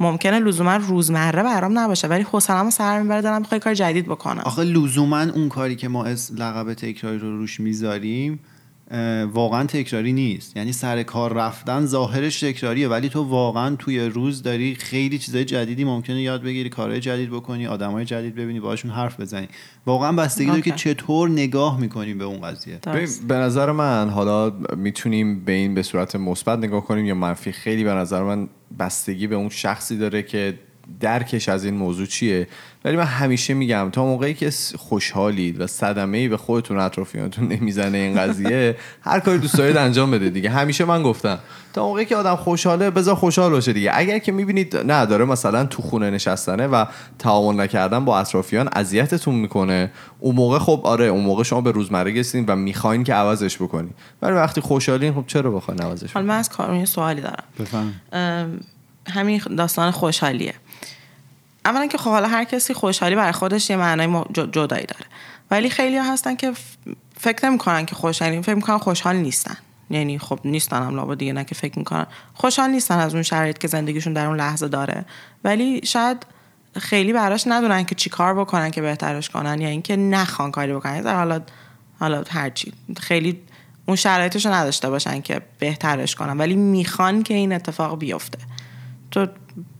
ممکنه 0.00 0.38
لزوما 0.38 0.76
روزمره 0.76 1.42
برام 1.42 1.78
نباشه 1.78 2.08
ولی 2.08 2.22
حوصله‌مو 2.22 2.64
رو 2.64 2.70
سر 2.70 3.02
می‌بره 3.02 3.20
دارم 3.20 3.42
بخوای 3.42 3.60
کار 3.60 3.74
جدید 3.74 4.06
بکنم. 4.06 4.42
آخه 4.44 4.62
لزوما 4.62 5.20
اون 5.20 5.48
کاری 5.48 5.76
که 5.76 5.88
ما 5.88 6.04
از 6.04 6.32
لقب 6.32 6.74
تکراری 6.74 7.18
رو 7.18 7.36
روش 7.36 7.60
می‌ذاریم 7.60 8.40
واقعا 9.32 9.64
تکراری 9.64 10.12
نیست. 10.12 10.56
یعنی 10.56 10.72
سر 10.72 11.02
کار 11.02 11.32
رفتن 11.32 11.86
ظاهرش 11.86 12.40
تکراریه 12.40 12.88
ولی 12.88 13.08
تو 13.08 13.22
واقعا 13.22 13.76
توی 13.76 14.00
روز 14.00 14.42
داری 14.42 14.74
خیلی 14.74 15.18
چیزای 15.18 15.44
جدیدی 15.44 15.84
ممکنه 15.84 16.22
یاد 16.22 16.42
بگیری 16.42 16.68
کارهای 16.68 17.00
جدید 17.00 17.30
بکنی 17.30 17.66
آدمای 17.66 18.04
جدید 18.04 18.34
ببینی 18.34 18.60
باشون 18.60 18.90
حرف 18.90 19.20
بزنی. 19.20 19.48
واقعا 19.86 20.12
بستگی 20.12 20.46
داره 20.46 20.62
که. 20.62 20.70
چطور 20.70 21.28
نگاه 21.28 21.80
می‌کنیم 21.80 22.18
به 22.18 22.24
اون 22.24 22.40
قضیه. 22.40 22.80
به 23.28 23.34
نظر 23.34 23.72
من 23.72 24.10
حالا 24.10 24.50
می‌تونیم 24.76 25.44
به 25.44 25.52
این 25.52 25.74
به 25.74 25.82
صورت 25.82 26.16
مثبت 26.16 26.58
نگاه 26.58 26.84
کنیم 26.84 27.06
یا 27.06 27.14
منفی 27.14 27.52
خیلی 27.52 27.84
به 27.84 27.92
نظر 27.92 28.22
من 28.22 28.48
بستگی 28.78 29.26
به 29.26 29.36
اون 29.36 29.48
شخصی 29.48 29.98
داره 29.98 30.22
که 30.22 30.58
درکش 31.00 31.48
از 31.48 31.64
این 31.64 31.74
موضوع 31.74 32.06
چیه؟ 32.06 32.48
ولی 32.84 32.96
من 32.96 33.04
همیشه 33.04 33.54
میگم 33.54 33.88
تا 33.92 34.04
موقعی 34.04 34.34
که 34.34 34.50
خوشحالید 34.78 35.60
و 35.60 35.66
صدمه 35.66 36.18
ای 36.18 36.28
به 36.28 36.36
خودتون 36.36 36.76
و 36.76 36.80
اطرافیانتون 36.80 37.48
نمی‌زنه 37.48 37.98
این 37.98 38.14
قضیه 38.14 38.76
هر 39.00 39.20
کاری 39.20 39.38
دوست 39.38 39.58
دارید 39.58 39.76
انجام 39.76 40.10
بده 40.10 40.30
دیگه. 40.30 40.50
همیشه 40.50 40.84
من 40.84 41.02
گفتم 41.02 41.38
تا 41.72 41.86
موقعی 41.86 42.04
که 42.04 42.16
آدم 42.16 42.36
خوشحاله 42.36 42.90
بذار 42.90 43.14
خوشحال 43.14 43.50
باشه 43.50 43.72
دیگه. 43.72 43.90
اگر 43.94 44.18
که 44.18 44.32
می‌بینید 44.32 44.76
نه 44.76 45.06
داره 45.06 45.24
مثلا 45.24 45.64
تو 45.64 45.82
خونه 45.82 46.10
نشستنه 46.10 46.66
و 46.66 46.84
تعامل 47.18 47.60
نکردن 47.60 48.04
با 48.04 48.18
اطرافیان 48.18 48.68
اذیتتون 48.72 49.34
می‌کنه. 49.34 49.90
اون 50.18 50.34
موقع 50.34 50.58
خب 50.58 50.80
آره 50.84 51.06
اون 51.06 51.24
موقع 51.24 51.42
شما 51.42 51.60
به 51.60 51.72
روزمره 51.72 52.14
رسیدین 52.14 52.46
و 52.48 52.56
می‌خواین 52.56 53.04
که 53.04 53.14
عوضش 53.14 53.56
بکنید 53.56 53.94
ولی 54.22 54.32
وقتی 54.32 54.60
خوشحالین 54.60 55.14
خب 55.14 55.24
چرا 55.26 55.50
بخواین 55.50 55.82
عوضش 55.82 56.12
حالا 56.12 56.26
من 56.26 56.38
از 56.38 56.48
کارون 56.48 56.84
سوالی 56.84 57.20
دارم. 57.20 57.44
همین 59.10 59.38
داستان 59.38 59.90
خوشحالیه. 59.90 60.54
اولا 61.64 61.86
که 61.86 61.98
خب 61.98 62.10
حالا 62.10 62.28
هر 62.28 62.44
کسی 62.44 62.74
خوشحالی 62.74 63.14
برای 63.14 63.32
خودش 63.32 63.70
یه 63.70 63.76
معنای 63.76 64.24
جدایی 64.32 64.86
داره. 64.86 65.06
ولی 65.50 65.70
خیلی 65.70 65.98
ها 65.98 66.12
هستن 66.12 66.36
که 66.36 66.52
فکر 67.16 67.48
نمی‌کنن 67.48 67.86
که 67.86 67.94
خوشحالی 67.94 68.42
فکر 68.42 68.54
می‌کنن 68.54 68.78
خوشحال 68.78 69.16
نیستن. 69.16 69.56
یعنی 69.90 70.18
خب 70.18 70.40
نیستن 70.44 70.82
هم 70.82 70.96
لابد 70.96 71.18
دیگه 71.18 71.32
نه 71.32 71.44
که 71.44 71.54
فکر 71.54 71.78
می‌کنن. 71.78 72.06
خوشحال 72.34 72.70
نیستن 72.70 72.98
از 72.98 73.14
اون 73.14 73.22
شرایط 73.22 73.58
که 73.58 73.68
زندگیشون 73.68 74.12
در 74.12 74.26
اون 74.26 74.36
لحظه 74.36 74.68
داره. 74.68 75.04
ولی 75.44 75.80
شاید 75.84 76.26
خیلی 76.78 77.12
براش 77.12 77.46
ندونن 77.46 77.84
که 77.84 77.94
چی 77.94 78.10
کار 78.10 78.34
بکنن 78.34 78.70
که 78.70 78.82
بهترش 78.82 79.30
کنن 79.30 79.60
یا 79.60 79.68
اینکه 79.68 79.96
نخوان 79.96 80.50
کاری 80.50 80.72
بکنن. 80.72 80.96
یه 80.96 81.02
ذره 81.02 81.16
حالا 81.16 81.40
حالا 82.00 82.24
هرچی 82.30 82.72
خیلی 83.00 83.40
اون 83.86 83.96
شرایطش 83.96 84.46
نداشته 84.46 84.90
باشن 84.90 85.20
که 85.20 85.40
بهترش 85.58 86.14
کنن. 86.14 86.38
ولی 86.38 86.54
می‌خوان 86.54 87.22
که 87.22 87.34
این 87.34 87.52
اتفاق 87.52 87.98
بیفته. 87.98 88.38
تو 89.10 89.26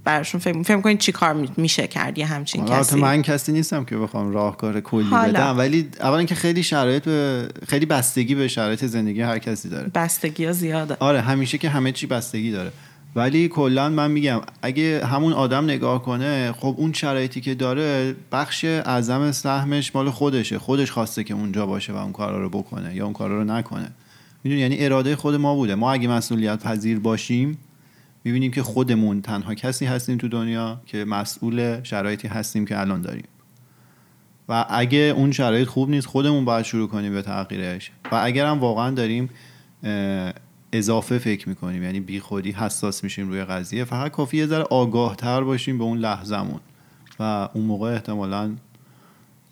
براشون 0.04 0.40
فکر 0.40 0.62
فکر 0.62 0.80
کنید 0.80 0.98
چی 0.98 1.12
کار 1.12 1.32
می- 1.34 1.50
میشه 1.56 1.86
کرد 1.86 2.18
یه 2.18 2.26
همچین 2.26 2.60
البته 2.60 2.78
کسی؟ 2.80 2.96
من 3.00 3.22
کسی 3.22 3.52
نیستم 3.52 3.84
که 3.84 3.96
بخوام 3.96 4.30
راهکار 4.32 4.80
کلی 4.80 5.02
حالا. 5.04 5.32
بدم. 5.32 5.58
ولی 5.58 5.88
اولا 6.00 6.24
که 6.24 6.34
خیلی 6.34 6.62
شرایط 6.62 7.04
به 7.04 7.48
خیلی 7.68 7.86
بستگی 7.86 8.34
به 8.34 8.48
شرایط 8.48 8.84
زندگی 8.84 9.20
هر 9.20 9.38
کسی 9.38 9.68
داره. 9.68 9.90
بستگی 9.94 10.44
ها 10.44 10.52
زیاده. 10.52 10.96
آره 11.00 11.20
همیشه 11.20 11.58
که 11.58 11.68
همه 11.68 11.92
چی 11.92 12.06
بستگی 12.06 12.50
داره. 12.50 12.72
ولی 13.16 13.48
کلا 13.48 13.88
من 13.88 14.10
میگم 14.10 14.40
اگه 14.62 15.06
همون 15.06 15.32
آدم 15.32 15.64
نگاه 15.64 16.02
کنه 16.02 16.52
خب 16.52 16.74
اون 16.78 16.92
شرایطی 16.92 17.40
که 17.40 17.54
داره 17.54 18.14
بخش 18.32 18.64
اعظم 18.64 19.32
سهمش 19.32 19.94
مال 19.94 20.10
خودشه. 20.10 20.58
خودش 20.58 20.90
خواسته 20.90 21.24
که 21.24 21.34
اونجا 21.34 21.66
باشه 21.66 21.92
و 21.92 21.96
اون 21.96 22.12
کارا 22.12 22.40
رو 22.42 22.48
بکنه 22.50 22.94
یا 22.94 23.04
اون 23.04 23.12
کارا 23.12 23.38
رو 23.38 23.44
نکنه. 23.44 23.90
می‌دونی؟ 24.44 24.62
یعنی 24.62 24.84
اراده 24.84 25.16
خود 25.16 25.34
ما 25.34 25.54
بوده. 25.54 25.74
ما 25.74 25.92
اگه 25.92 26.08
مسئولیت 26.08 26.62
پذیر 26.64 26.98
باشیم 26.98 27.58
می‌بینیم 28.24 28.50
که 28.50 28.62
خودمون 28.62 29.22
تنها 29.22 29.54
کسی 29.54 29.86
هستیم 29.86 30.18
تو 30.18 30.28
دنیا 30.28 30.80
که 30.86 31.04
مسئول 31.04 31.82
شرایطی 31.82 32.28
هستیم 32.28 32.66
که 32.66 32.80
الان 32.80 33.02
داریم. 33.02 33.24
و 34.48 34.66
اگه 34.70 34.98
اون 34.98 35.32
شرایط 35.32 35.68
خوب 35.68 35.90
نیست 35.90 36.06
خودمون 36.06 36.44
باید 36.44 36.64
شروع 36.64 36.88
کنیم 36.88 37.12
به 37.12 37.22
تغییرش. 37.22 37.90
و 38.12 38.20
اگر 38.22 38.46
هم 38.46 38.58
واقعا 38.58 38.90
داریم 38.90 39.30
اضافه 40.72 41.18
فکر 41.18 41.48
می‌کنیم 41.48 41.82
یعنی 41.82 42.00
بی 42.00 42.20
خودی 42.20 42.50
حساس 42.50 43.04
میشیم 43.04 43.28
روی 43.28 43.44
قضیه 43.44 43.84
فقط 43.84 44.10
کافی 44.10 44.36
یه 44.36 44.46
ذره 44.46 44.62
آگاه 44.62 45.16
تر 45.16 45.40
باشیم 45.40 45.78
به 45.78 45.84
اون 45.84 45.98
لحظمون 45.98 46.60
و 47.20 47.48
اون 47.54 47.64
موقع 47.64 47.92
احتمالا 47.92 48.56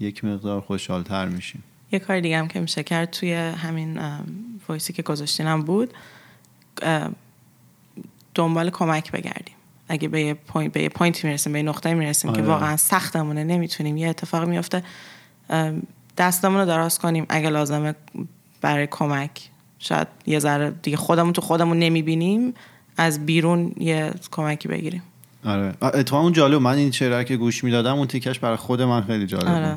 یک 0.00 0.24
مقدار 0.24 0.60
خوشحالتر 0.60 1.28
میشیم. 1.28 1.62
یه 1.92 1.98
کار 1.98 2.20
دیگه 2.20 2.38
هم 2.38 2.48
که 2.48 2.60
میشه 2.60 2.82
کرد 2.82 3.10
توی 3.10 3.32
همین 3.34 4.00
voice 4.68 4.88
ی 4.88 4.92
که 4.92 5.02
گذاشتینم 5.02 5.62
بود 5.62 5.94
دنبال 8.38 8.70
کمک 8.70 9.12
بگردیم. 9.12 9.54
اگه 9.88 10.08
به 10.08 10.22
یه 10.22 10.34
point 10.34 10.72
به 10.72 10.82
یه 10.82 10.88
point 10.88 11.20
ی 11.20 11.26
می‌رسیم 11.26 11.52
به 11.52 11.58
یه 11.58 11.64
نقطه 11.64 11.94
می‌رسیم 11.94 12.32
که 12.32 12.40
آره. 12.40 12.48
واقعا 12.48 12.76
سختمونه 12.76 13.44
نمی‌تونیم. 13.44 13.96
یه 13.96 14.08
اتفاق 14.08 14.48
میفته 14.48 14.82
دستمون 16.18 16.60
رو 16.60 16.66
دراز 16.66 16.98
کنیم 16.98 17.26
اگه 17.28 17.48
لازمه 17.48 17.94
برای 18.60 18.88
کمک. 18.90 19.50
شاید 19.78 20.08
یه 20.26 20.38
ذره 20.38 20.70
دیگه 20.70 20.96
خودمون 20.96 21.32
تو 21.32 21.40
خودمون 21.40 21.78
نمی‌بینیم 21.78 22.54
از 22.96 23.26
بیرون 23.26 23.72
یه 23.76 24.12
کمکی 24.30 24.68
بگیریم. 24.68 25.02
آره. 25.44 25.74
اتفاقا 25.82 26.22
اون 26.22 26.32
جالب 26.32 26.60
من 26.60 26.74
این 26.74 26.90
چهره 26.90 27.24
که 27.24 27.36
گوش 27.36 27.64
می‌دادم 27.64 27.96
اون 27.96 28.06
تیکش 28.06 28.38
برای 28.38 28.56
خود 28.56 28.82
من 28.82 29.02
خیلی 29.02 29.26
جالب 29.26 29.48
آره. 29.48 29.76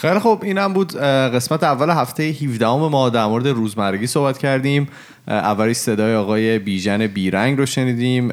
خیلی 0.00 0.18
خوب. 0.18 0.44
اینم 0.44 0.72
بود 0.72 0.96
قسمت 0.96 1.62
اول 1.62 1.90
هفته 1.90 2.22
17 2.22 2.66
ما 2.66 3.08
در 3.08 3.26
مورد 3.26 3.48
روزمرگی 3.48 4.06
صحبت 4.06 4.38
کردیم. 4.38 4.88
اولی 5.28 5.74
صدای 5.74 6.14
آقای 6.14 6.58
بیژن 6.58 7.06
بیرنگ 7.06 7.58
رو 7.58 7.66
شنیدیم 7.66 8.28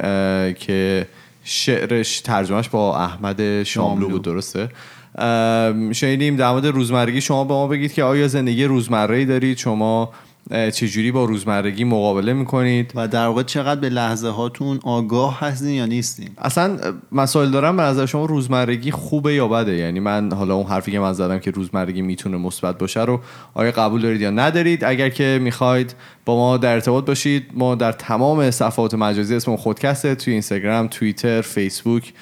که 0.53 1.07
شعرش 1.43 2.21
ترجمهش 2.21 2.69
با 2.69 2.97
احمد 2.97 3.63
شاملو. 3.63 4.09
بود 4.09 4.21
درسته؟ 4.21 4.69
شنیدیم 5.93 6.35
در 6.35 6.51
مورد 6.51 6.65
روزمرگی 6.65 7.21
شما 7.21 7.43
به 7.43 7.53
ما 7.53 7.67
بگید 7.67 7.93
که 7.93 8.03
آیا 8.03 8.27
زندگی 8.27 8.65
روزمره 8.65 9.25
دارید؟ 9.25 9.57
شما 9.57 10.11
چجوری 10.49 11.11
با 11.11 11.25
روزمرگی 11.25 11.83
مقابله 11.83 12.33
می‌کنید؟ 12.33 12.91
و 12.95 13.07
در 13.07 13.27
واقع 13.27 13.43
چقدر 13.43 13.79
به 13.79 13.89
لحظه 13.89 14.29
هاتون 14.29 14.79
آگاه 14.83 15.39
هستین 15.39 15.69
یا 15.69 15.85
نیستین؟ 15.85 16.29
اصلا 16.37 16.77
مسائل 17.11 17.49
دارم 17.49 17.77
به 17.77 17.83
نظر 17.83 18.05
شما 18.05 18.25
روزمرگی 18.25 18.91
خوبه 18.91 19.33
یا 19.33 19.47
بده؟ 19.47 19.75
یعنی 19.75 19.99
من 19.99 20.33
حالا 20.33 20.55
اون 20.55 20.67
حرفی 20.67 20.91
که 20.91 20.99
من 20.99 21.13
زدم 21.13 21.39
که 21.39 21.51
روزمرگی 21.51 22.01
می‌تونه 22.01 22.37
مثبت 22.37 22.77
باشه 22.77 23.03
رو 23.05 23.19
آیا 23.53 23.71
قبول 23.71 24.01
دارید 24.01 24.21
یا 24.21 24.29
ندارید؟ 24.29 24.83
اگر 24.83 25.09
که 25.09 25.39
می‌خواید 25.41 25.95
با 26.25 26.35
ما 26.35 26.57
در 26.57 26.73
ارتباط 26.73 27.05
باشید 27.05 27.45
ما 27.53 27.75
در 27.75 27.91
تمام 27.91 28.51
صفحات 28.51 28.93
مجازی 28.93 29.35
اسم 29.35 29.55
خودکسته 29.55 30.15
توی 30.15 30.33
اینستاگرام 30.33 30.87
توییتر 30.87 31.41
فیسبوک 31.41 32.13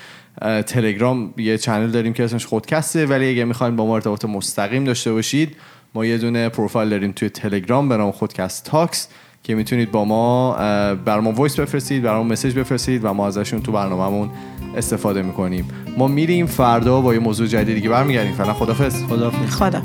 تلگرام 0.65 1.33
یه 1.38 1.57
channel 1.58 1.91
داریم 1.91 2.13
که 2.13 2.23
اسمش 2.23 2.45
خودکسته 2.45 3.05
ولی 3.05 3.29
اگه 3.29 3.45
می‌خواین 3.45 3.75
با 3.75 3.85
ما 3.85 3.95
ارتباط 3.95 4.25
مستقیم 4.25 4.83
داشته 4.83 5.13
باشید 5.13 5.55
ما 5.95 6.05
یه 6.05 6.17
دونه 6.17 6.49
پروفایل 6.49 6.89
داریم 6.89 7.12
توی 7.12 7.29
تلگرام 7.29 7.89
به 7.89 7.97
نام 7.97 8.12
خودکست 8.12 8.65
تاکس 8.65 9.08
که 9.43 9.55
می‌تونید 9.55 9.91
با 9.91 10.05
ما 10.05 10.53
بر 10.95 11.19
ما 11.19 11.31
voice 11.31 11.60
بفرستید 11.60 12.03
بر 12.03 12.15
ما 12.15 12.23
message 12.23 12.55
بفرستید 12.55 13.05
و 13.05 13.13
ما 13.13 13.27
ازشون 13.27 13.62
تو 13.62 13.71
برنامهمون 13.71 14.29
استفاده 14.77 15.21
می‌کنیم. 15.21 15.67
ما 15.97 16.08
میریم 16.08 16.45
فردا 16.45 17.01
با 17.01 17.13
یه 17.13 17.19
موضوع 17.19 17.47
جدیدی 17.47 17.81
که 17.81 17.89
برمیگردیم. 17.89 18.34
فعلا 18.34 18.53
خدافظ 18.53 19.03
خدافظ 19.03 19.55
خدا 19.55 19.81